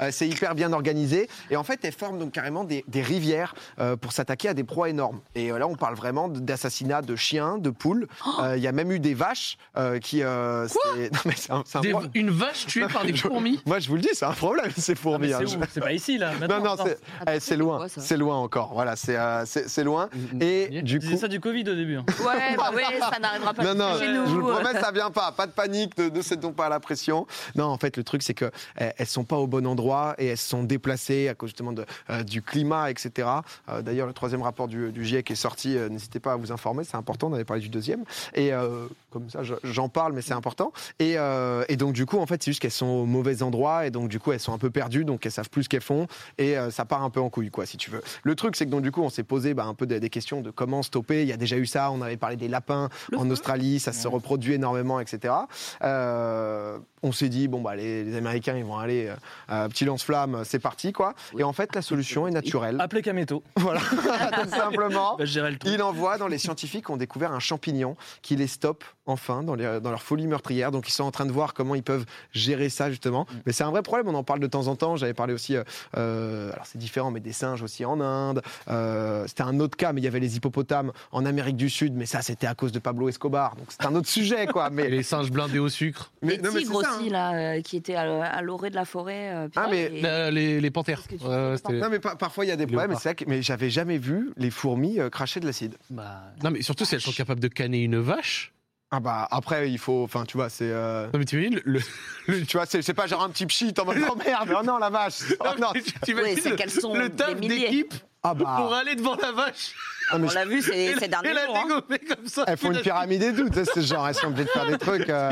Euh, 0.00 0.10
c'est 0.12 0.28
hyper 0.28 0.54
bien 0.54 0.72
organisé. 0.72 1.28
Et 1.50 1.56
en 1.56 1.64
fait 1.64 1.80
elles 1.84 1.92
forment 1.92 2.18
donc 2.18 2.32
carrément 2.32 2.64
des, 2.64 2.84
des 2.88 3.02
rivières 3.02 3.54
euh, 3.78 3.96
pour 3.96 4.12
s'attaquer 4.12 4.48
à 4.48 4.54
des 4.54 4.64
proies 4.64 4.88
énormes. 4.90 5.20
Et 5.34 5.50
euh, 5.50 5.58
là 5.58 5.66
on 5.66 5.74
parle 5.76 5.94
vraiment 5.96 6.28
d'assassinats 6.28 7.02
de 7.02 7.16
chiens 7.16 7.58
de 7.58 7.70
poules. 7.70 8.06
Euh, 8.40 8.56
il 8.56 8.62
y 8.62 8.66
a 8.68 8.72
même 8.72 8.92
eu 8.92 9.00
des 9.00 9.14
vaches 9.14 9.58
euh, 9.76 9.98
qui 9.98 10.22
euh, 10.22 10.68
c'est- 10.68 11.10
non, 11.12 11.20
mais 11.24 11.34
c'est 11.36 11.50
un, 11.52 11.64
un 11.74 11.80
Des- 11.80 11.94
une 12.14 12.30
vache 12.30 12.66
tuée 12.66 12.86
par 12.86 13.04
des 13.04 13.12
fourmis. 13.16 13.60
moi 13.66 13.78
je 13.80 13.88
vous 13.88 13.96
le 13.96 14.02
dis 14.02 14.08
c'est 14.12 14.24
un 14.24 14.32
problème 14.46 14.70
ces 14.76 14.92
ah, 14.92 14.96
fourmis 14.96 15.32
hein. 15.32 15.38
c'est 15.46 15.58
C'est 15.74 15.80
pas 15.80 15.92
ici 15.92 16.18
là. 16.18 16.32
maintenant, 16.40 16.58
non, 16.62 16.76
non, 16.76 16.84
c'est 16.84 16.98
eh, 17.34 17.40
c'est 17.40 17.56
loin. 17.56 17.86
C'est 17.88 18.16
loin 18.16 18.36
encore. 18.36 18.72
Voilà, 18.74 18.96
c'est 18.96 19.16
euh, 19.16 19.44
c'est 19.46 19.68
c'est 19.68 19.84
loin. 19.84 20.08
Et 20.40 20.82
du 20.82 20.98
coup. 21.00 21.16
ça 21.16 21.28
du 21.28 21.40
Covid 21.40 21.62
au 21.70 21.74
début. 21.74 21.96
hein. 21.96 22.04
Ouais, 22.20 22.56
bah 22.56 22.70
ouais, 22.74 22.82
ça 23.00 23.18
n'arrivera 23.18 23.54
pas 23.54 23.62
Non, 23.62 23.74
non, 23.74 23.98
chez 23.98 24.06
je 24.06 24.10
nous. 24.12 24.26
vous 24.26 24.36
le 24.48 24.52
promets, 24.54 24.80
ça 24.80 24.90
vient 24.92 25.10
pas. 25.10 25.32
Pas 25.32 25.46
de 25.46 25.52
panique, 25.52 25.96
ne, 25.98 26.08
ne 26.08 26.22
cédons 26.22 26.52
pas 26.52 26.66
à 26.66 26.68
la 26.68 26.80
pression. 26.80 27.26
Non, 27.54 27.64
en 27.66 27.78
fait, 27.78 27.96
le 27.96 28.04
truc, 28.04 28.22
c'est 28.22 28.34
que 28.34 28.50
eh, 28.80 28.90
elles 28.98 29.06
sont 29.06 29.24
pas 29.24 29.36
au 29.36 29.46
bon 29.46 29.66
endroit 29.66 30.14
et 30.18 30.26
elles 30.28 30.38
se 30.38 30.48
sont 30.48 30.62
déplacées 30.62 31.28
à 31.28 31.34
cause 31.34 31.50
justement 31.50 31.72
de, 31.72 31.84
euh, 32.10 32.22
du 32.22 32.42
climat, 32.42 32.90
etc. 32.90 33.28
Euh, 33.68 33.82
D'ailleurs, 33.82 34.06
le 34.06 34.12
troisième 34.12 34.42
rapport 34.42 34.68
du, 34.68 34.90
du 34.92 35.04
GIEC 35.04 35.30
est 35.30 35.34
sorti. 35.34 35.76
euh, 35.76 35.88
N'hésitez 35.88 36.20
pas 36.20 36.32
à 36.32 36.36
vous 36.36 36.52
informer, 36.52 36.84
c'est 36.84 36.96
important. 36.96 37.28
On 37.30 37.34
avait 37.34 37.44
parlé 37.44 37.62
du 37.62 37.68
deuxième. 37.68 38.04
Et 38.34 38.52
euh, 38.52 38.86
comme 39.10 39.28
ça, 39.30 39.42
je- 39.42 39.54
j'en 39.64 39.88
parle, 39.88 40.12
mais 40.12 40.22
c'est 40.22 40.34
important. 40.34 40.72
Et, 40.98 41.14
euh, 41.18 41.64
et 41.68 41.76
donc, 41.76 41.92
du 41.92 42.06
coup, 42.06 42.18
en 42.18 42.26
fait, 42.26 42.42
c'est 42.42 42.50
juste 42.50 42.60
qu'elles 42.60 42.70
sont 42.70 42.86
au 42.86 43.06
mauvais 43.06 43.42
endroit 43.42 43.86
et 43.86 43.90
donc, 43.90 44.08
du 44.08 44.18
coup, 44.20 44.32
elles 44.36 44.40
sont 44.40 44.52
un 44.52 44.58
peu 44.58 44.70
perdues, 44.70 45.04
donc 45.04 45.26
elles 45.26 45.32
savent 45.32 45.50
plus 45.50 45.64
ce 45.64 45.68
qu'elles 45.68 45.80
font 45.80 46.06
et 46.38 46.56
euh, 46.56 46.70
ça 46.70 46.84
part 46.84 47.02
un 47.02 47.10
peu 47.10 47.20
en 47.20 47.30
couille, 47.30 47.50
quoi, 47.50 47.66
si 47.66 47.76
tu 47.76 47.90
veux. 47.90 48.02
Le 48.22 48.34
truc, 48.34 48.56
c'est 48.56 48.66
que 48.66 48.70
donc, 48.70 48.82
du 48.82 48.92
coup, 48.92 49.02
on 49.02 49.10
s'est 49.10 49.22
posé 49.22 49.54
bah, 49.54 49.64
un 49.64 49.74
peu 49.74 49.86
des, 49.86 50.00
des 50.00 50.10
questions 50.10 50.40
de 50.40 50.50
comment 50.50 50.82
stopper. 50.82 51.22
Il 51.22 51.28
y 51.28 51.32
a 51.32 51.36
déjà 51.36 51.56
eu 51.56 51.66
ça. 51.66 51.90
On 51.90 52.02
avait 52.02 52.16
parlé 52.16 52.36
des 52.36 52.48
lapins 52.48 52.88
Le 53.10 53.18
en 53.18 53.24
feu. 53.24 53.32
Australie, 53.32 53.80
ça 53.80 53.92
se 53.92 54.06
reproduit 54.06 54.54
énormément, 54.54 55.00
etc. 55.00 55.34
Euh, 55.82 56.78
on 57.02 57.12
s'est 57.12 57.28
dit 57.28 57.48
bon 57.48 57.60
bah 57.60 57.76
les, 57.76 58.04
les 58.04 58.16
Américains 58.16 58.56
ils 58.56 58.64
vont 58.64 58.78
aller 58.78 59.12
euh, 59.50 59.68
petit 59.68 59.84
lance-flamme, 59.84 60.42
c'est 60.44 60.58
parti 60.58 60.92
quoi. 60.92 61.14
Et 61.38 61.42
en 61.42 61.52
fait 61.52 61.74
la 61.74 61.82
solution 61.82 62.26
est 62.26 62.30
naturelle. 62.30 62.76
Appelez 62.80 63.02
Kameto. 63.02 63.42
voilà, 63.56 63.80
tout 64.42 64.50
simplement. 64.50 65.16
Bah, 65.16 65.24
le. 65.24 65.56
Il 65.66 65.82
envoie 65.82 66.18
dans 66.18 66.28
les 66.28 66.38
scientifiques 66.38 66.86
qui 66.86 66.90
ont 66.90 66.96
découvert 66.96 67.32
un 67.32 67.40
champignon 67.40 67.96
qui 68.22 68.36
les 68.36 68.46
stoppe 68.46 68.84
enfin 69.06 69.42
dans, 69.42 69.54
les- 69.54 69.80
dans 69.80 69.90
leur 69.90 70.02
folie 70.02 70.26
meurtrière. 70.26 70.70
Donc 70.72 70.88
ils 70.88 70.92
sont 70.92 71.04
en 71.04 71.10
train 71.10 71.26
de 71.26 71.32
voir 71.32 71.54
comment 71.54 71.74
ils 71.74 71.82
peuvent 71.82 72.04
gérer 72.32 72.68
ça 72.68 72.90
justement. 72.90 73.26
Mais 73.46 73.52
c'est 73.52 73.64
un 73.64 73.70
vrai 73.70 73.82
problème, 73.82 74.08
on 74.08 74.14
en 74.18 74.24
parle 74.24 74.40
de 74.40 74.46
temps 74.46 74.66
en 74.66 74.76
temps. 74.76 74.96
J'avais 74.96 75.14
parlé 75.14 75.32
aussi, 75.32 75.56
euh, 75.56 75.62
euh, 75.96 76.52
alors 76.52 76.66
c'est 76.66 76.78
différent, 76.78 77.10
mais 77.10 77.20
des 77.20 77.32
singes 77.32 77.62
aussi 77.62 77.84
en 77.84 78.00
Inde. 78.00 78.42
Euh, 78.68 79.24
c'était 79.26 79.42
un 79.42 79.60
autre 79.60 79.76
cas, 79.76 79.92
mais 79.92 80.00
il 80.00 80.04
y 80.04 80.08
avait 80.08 80.20
les 80.20 80.36
hippopotames 80.36 80.92
en 81.12 81.24
Amérique 81.24 81.56
du 81.56 81.70
Sud. 81.70 81.94
Mais 81.94 82.06
ça 82.06 82.22
c'était 82.22 82.46
à 82.46 82.54
cause 82.54 82.72
de 82.72 82.78
Pablo 82.78 83.08
Escobar. 83.08 83.54
Donc 83.56 83.66
c'est 83.70 83.86
un 83.86 83.94
autre 83.94 84.08
sujet 84.08 84.46
quoi. 84.46 84.68
Et 84.68 84.70
Mais, 84.76 84.88
les 84.88 85.02
singes 85.02 85.30
blindés 85.30 85.58
au 85.58 85.68
sucre. 85.68 86.10
mais 86.22 86.36
Les 86.36 86.42
non, 86.42 86.50
mais 86.52 86.60
tigres 86.60 86.80
c'est 86.82 86.86
ça, 86.86 86.95
aussi, 86.98 87.08
hein. 87.08 87.12
là, 87.12 87.34
euh, 87.56 87.60
qui 87.62 87.76
étaient 87.76 87.94
à, 87.94 88.02
à 88.24 88.42
l'orée 88.42 88.70
de 88.70 88.74
la 88.74 88.84
forêt. 88.84 89.30
euh, 89.34 89.48
Ah, 89.56 89.68
mais 89.70 89.84
et- 89.84 90.00
Là, 90.00 90.30
les, 90.30 90.60
les 90.60 90.70
panthères. 90.70 91.02
Non 91.22 91.88
mais 91.90 91.98
par- 91.98 92.16
parfois 92.18 92.44
il 92.44 92.48
y 92.48 92.52
a 92.52 92.56
des 92.56 92.66
problèmes, 92.66 92.94
c'est 92.96 93.08
vrai 93.10 93.14
que- 93.14 93.24
mais 93.26 93.42
j'avais 93.42 93.70
jamais 93.70 93.98
vu 93.98 94.32
les 94.36 94.50
fourmis 94.50 95.00
euh, 95.00 95.10
cracher 95.10 95.40
de 95.40 95.46
l'acide. 95.46 95.76
Bah, 95.90 96.22
Non 96.42 96.50
mais 96.50 96.62
surtout 96.62 96.84
si 96.84 96.94
elles 96.94 97.00
sont 97.00 97.12
capables 97.12 97.40
de 97.40 97.48
canner 97.48 97.82
une 97.82 97.98
vache. 97.98 98.52
Ah 98.92 99.00
bah 99.00 99.26
après 99.32 99.68
il 99.68 99.78
faut, 99.78 100.04
enfin 100.04 100.24
tu 100.26 100.36
vois 100.36 100.48
c'est, 100.48 100.70
euh, 100.70 101.06
Non 101.12 101.18
mais 101.18 101.24
tu 101.24 101.36
imagines 101.42 101.60
le, 101.64 101.80
le- 102.28 102.46
tu 102.46 102.56
vois 102.56 102.66
c'est 102.66 102.82
c'est 102.82 102.94
pas 102.94 103.08
genre 103.08 103.20
un 103.24 103.30
petit 103.30 103.44
pchit 103.44 103.74
en 103.80 103.84
mode 103.84 103.96
oh 104.08 104.14
merde, 104.14 104.48
oh 104.56 104.62
non 104.64 104.78
la 104.78 104.90
vache, 104.90 105.22
oh 105.40 105.44
non. 105.60 105.72
tu- 105.74 105.82
tu 105.82 105.92
Oui, 106.14 106.20
imagines 106.20 106.38
c'est 106.40 106.50
le- 106.50 106.56
qu'elles 106.56 106.70
sont 106.70 106.94
le 106.94 107.08
des 107.08 107.16
taf 107.16 107.34
milliers. 107.34 107.58
d'équipe 107.68 107.94
Ah 108.22 108.34
pour 108.34 108.44
bah, 108.46 108.78
aller 108.78 108.96
devant 108.96 109.14
la 109.16 109.30
vache 109.32 109.72
ah, 110.10 110.18
mais 110.18 110.28
On 110.30 110.34
l'a 110.34 110.44
vu 110.44 110.62
ces, 110.62 110.94
ces 111.00 111.08
derniers 111.08 111.30
jours. 111.46 111.56
hein. 111.56 111.82
comme 112.08 112.26
ça. 112.28 112.44
elles 112.46 112.56
font 112.56 112.70
une 112.70 112.80
pyramide 112.80 113.22
et 113.24 113.34
tout, 113.34 113.48
tu 113.50 113.54
sais, 113.56 113.64
c'est 113.74 113.82
genre 113.82 114.06
elles 114.06 114.14
sont 114.14 114.28
obligées 114.28 114.44
de 114.44 114.50
faire 114.50 114.66
des 114.66 114.78
trucs. 114.78 115.08
euh, 115.10 115.30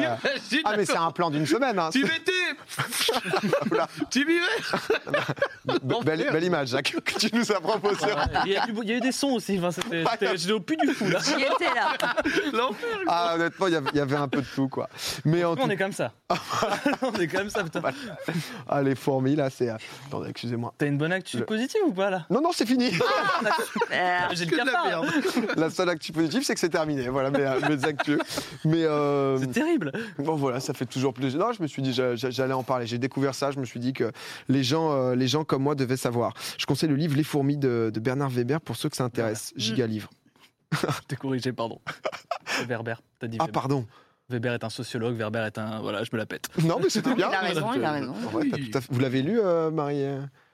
Ah 0.65 0.75
mais 0.77 0.85
c'est 0.85 0.97
un 0.97 1.13
plan 1.13 1.31
d'une 1.31 1.47
semaine. 1.47 1.79
Hein. 1.79 1.91
Tu 1.93 2.03
l'étais 2.03 2.33
Oula. 3.71 3.89
Tu 4.11 4.25
vivais 4.27 4.41
Be- 5.67 6.05
belle, 6.05 6.29
belle 6.33 6.45
image 6.45 6.69
Jacques 6.69 6.95
que 7.05 7.19
tu 7.19 7.31
nous 7.35 7.53
as 7.53 7.61
proposé. 7.61 8.07
il, 8.47 8.53
y 8.53 8.57
a, 8.57 8.67
du- 8.67 8.75
il 8.83 8.89
y 8.89 8.93
a 8.93 8.97
eu 8.97 9.01
des 9.01 9.13
sons 9.13 9.31
aussi. 9.35 9.61
Enfin, 9.63 9.81
J'étais 10.37 10.53
au 10.53 10.61
plus 10.61 10.77
du 10.77 10.89
fou 10.93 11.09
là. 11.09 11.21
J'y 11.25 11.35
étais 11.43 11.73
là. 11.75 11.93
L'enfer 12.53 12.89
Ah 13.07 13.35
honnêtement 13.37 13.67
il 13.69 13.73
y 13.75 13.77
avait- 13.77 13.91
il 13.93 13.97
y 13.97 14.01
avait 14.01 14.17
un 14.17 14.29
peu 14.29 14.41
de 14.43 14.47
tout 14.55 14.69
quoi. 14.69 14.89
Mais 15.25 15.45
en 15.45 15.55
tout 15.55 15.63
On 15.65 15.71
est 15.71 15.77
comme 15.77 15.93
ça. 15.93 16.13
on 17.03 17.13
est 17.13 17.29
comme 17.29 17.49
ça, 17.51 17.63
putain. 17.63 17.81
ah 18.69 18.83
les 18.83 18.95
fourmis 18.97 19.37
là 19.37 19.51
c'est. 19.51 19.71
euh, 19.71 19.77
Attendez 20.09 20.31
excusez-moi. 20.31 20.75
T'as 20.79 20.87
une 20.87 20.99
bonne 20.99 21.13
actu 21.13 21.39
Le- 21.39 21.45
positive 21.47 21.81
ou 21.87 21.93
pas 21.93 22.11
là? 22.11 22.27
Non 22.31 22.41
non 22.41 22.51
c'est 22.53 22.67
fini. 22.67 22.84
Euh, 22.93 24.19
J'ai 24.33 24.47
le 24.47 25.61
la 25.61 25.71
seule 25.71 25.89
actu 25.89 26.13
positive 26.13 26.43
c'est 26.45 26.55
que 26.55 26.61
c'est 26.61 26.69
terminé. 26.69 27.09
Voilà 27.09 27.31
mes, 27.31 27.41
euh, 27.45 27.61
mes 27.69 27.85
actus. 27.85 28.19
Mais 28.65 28.85
euh, 28.85 29.37
C'est 29.39 29.53
terrible. 29.53 29.93
Bon 30.19 30.35
voilà, 30.37 30.61
ça 30.61 30.75
fait 30.75 30.87
toujours 30.87 31.15
plaisir. 31.15 31.39
Non, 31.39 31.53
je 31.53 31.63
me 31.63 31.67
suis 31.67 31.83
dit 31.83 31.93
j'a- 31.93 32.15
j'a- 32.17 32.31
j'allais 32.31 32.53
en 32.55 32.63
parler. 32.63 32.87
J'ai 32.87 32.99
découvert 32.99 33.35
ça. 33.35 33.51
Je 33.51 33.59
me 33.61 33.65
suis 33.65 33.81
dit 33.81 33.93
que 33.93 34.11
les 34.49 34.63
gens, 34.65 34.93
euh, 34.93 35.15
les 35.15 35.29
gens 35.29 35.45
comme 35.45 35.63
moi 35.63 35.75
devaient 35.75 35.97
savoir. 35.97 36.35
Je 36.59 36.67
conseille 36.67 36.89
le 36.89 36.97
livre 36.97 37.17
Les 37.17 37.25
fourmis 37.25 37.57
de, 37.57 37.91
de 37.93 38.01
Bernard 38.01 38.31
Weber 38.31 38.61
pour 38.61 38.77
ceux 38.77 38.89
que 38.89 38.97
ça 38.97 39.05
intéresse. 39.05 39.53
Giga 39.57 39.87
livre. 39.87 40.11
T'es 41.09 41.17
corrigé, 41.17 41.53
pardon. 41.53 41.81
C'est 42.47 42.65
Weber. 42.67 43.01
T'as 43.19 43.27
dit 43.29 43.37
Ah 43.41 43.45
Weber. 43.45 43.61
pardon. 43.61 43.87
Weber 44.31 44.55
est 44.55 44.65
un 44.65 44.71
sociologue, 44.71 45.15
Weber 45.17 45.45
est 45.45 45.59
un. 45.59 45.81
Voilà, 45.81 46.03
je 46.03 46.11
me 46.13 46.19
la 46.19 46.27
pète. 46.27 46.49
Non 46.65 46.79
mais 46.83 46.89
c'était 46.89 47.15
bien. 47.15 47.29
il 47.31 47.35
a 47.35 47.41
raison, 47.41 47.71
il 47.75 47.85
a 47.85 47.93
raison. 47.93 48.15
Ouais, 48.33 48.49
t'as 48.51 48.57
tout 48.57 48.79
à 48.79 48.81
fait- 48.81 48.89
Vous 48.91 48.99
l'avez 49.01 49.23
lu, 49.23 49.39
euh, 49.39 49.71
Marie? 49.71 50.03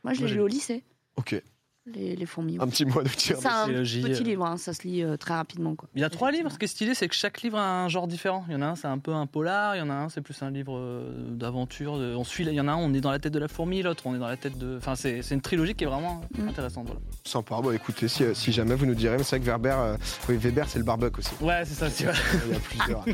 Moi, 0.02 0.12
je 0.14 0.24
l'ai 0.24 0.32
lu 0.34 0.40
au 0.40 0.46
lycée. 0.48 0.82
Ok. 1.16 1.40
Les, 1.86 2.14
les 2.14 2.26
fourmis. 2.26 2.58
Un 2.60 2.68
petit 2.68 2.84
mot 2.84 3.02
de 3.02 3.08
tir. 3.08 3.36
C'est 3.40 3.48
un 3.48 3.66
petit 3.66 4.04
euh. 4.04 4.20
livre, 4.22 4.44
hein, 4.46 4.56
ça 4.56 4.72
se 4.74 4.82
lit 4.86 5.02
euh, 5.02 5.16
très 5.16 5.34
rapidement. 5.34 5.74
Quoi. 5.74 5.88
Il 5.94 6.00
y 6.00 6.04
a 6.04 6.10
trois 6.10 6.30
livres. 6.30 6.50
Ce 6.52 6.58
qui 6.58 6.66
est 6.66 6.68
stylé, 6.68 6.94
c'est 6.94 7.08
que 7.08 7.14
chaque 7.14 7.40
livre 7.42 7.58
a 7.58 7.84
un 7.84 7.88
genre 7.88 8.06
différent. 8.06 8.44
Il 8.48 8.52
y 8.52 8.56
en 8.56 8.62
a 8.62 8.66
un, 8.66 8.74
c'est 8.76 8.86
un 8.86 8.98
peu 8.98 9.12
un 9.12 9.26
polar. 9.26 9.76
Il 9.76 9.78
y 9.78 9.82
en 9.82 9.90
a 9.90 9.94
un, 9.94 10.08
c'est 10.08 10.20
plus 10.20 10.40
un 10.42 10.50
livre 10.50 10.76
euh, 10.76 11.10
d'aventure. 11.30 11.98
de- 11.98 12.14
On 12.14 12.24
suit. 12.24 12.44
Il 12.46 12.52
y 12.52 12.60
en 12.60 12.68
a 12.68 12.72
un, 12.72 12.76
on 12.76 12.92
est 12.94 13.00
dans 13.00 13.10
la 13.10 13.18
tête 13.18 13.32
de 13.32 13.38
la 13.38 13.48
fourmi. 13.48 13.82
L'autre, 13.82 14.02
on 14.06 14.14
est 14.14 14.18
dans 14.18 14.28
la 14.28 14.36
tête 14.36 14.58
de. 14.58 14.76
Enfin, 14.76 14.94
c'est 14.94 15.20
une 15.30 15.40
trilogie 15.40 15.74
qui 15.74 15.84
est 15.84 15.88
vraiment 15.88 16.20
Mm. 16.38 16.48
intéressante. 16.48 16.86
Voilà. 16.86 17.00
Sympa. 17.24 17.60
Bon, 17.62 17.72
écoutez, 17.72 18.08
si, 18.08 18.24
si 18.34 18.52
jamais 18.52 18.74
vous 18.74 18.86
nous 18.86 18.94
direz, 18.94 19.16
mais 19.16 19.22
c'est 19.24 19.36
vrai 19.38 19.46
que 19.46 19.50
Weber, 19.50 19.78
euh, 19.78 19.96
oui, 20.28 20.36
Weber, 20.36 20.68
c'est 20.68 20.78
le 20.78 20.84
barbuck 20.84 21.18
aussi. 21.18 21.30
Ouais, 21.40 21.62
c'est 21.64 21.74
ça. 21.74 21.90
c'est 21.90 22.04
vrai. 22.04 22.14
Il 22.46 22.52
y 22.52 22.56
a 22.56 22.60
plusieurs. 22.60 23.04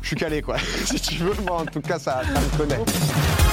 Je 0.00 0.06
suis 0.06 0.16
calé, 0.16 0.40
quoi. 0.42 0.58
si 0.86 1.00
tu 1.00 1.16
veux, 1.16 1.34
moi, 1.42 1.60
en 1.60 1.66
tout 1.66 1.80
cas, 1.82 1.98
ça, 1.98 2.22
ça 2.24 2.40
me 2.40 2.56
connaît. 2.58 3.43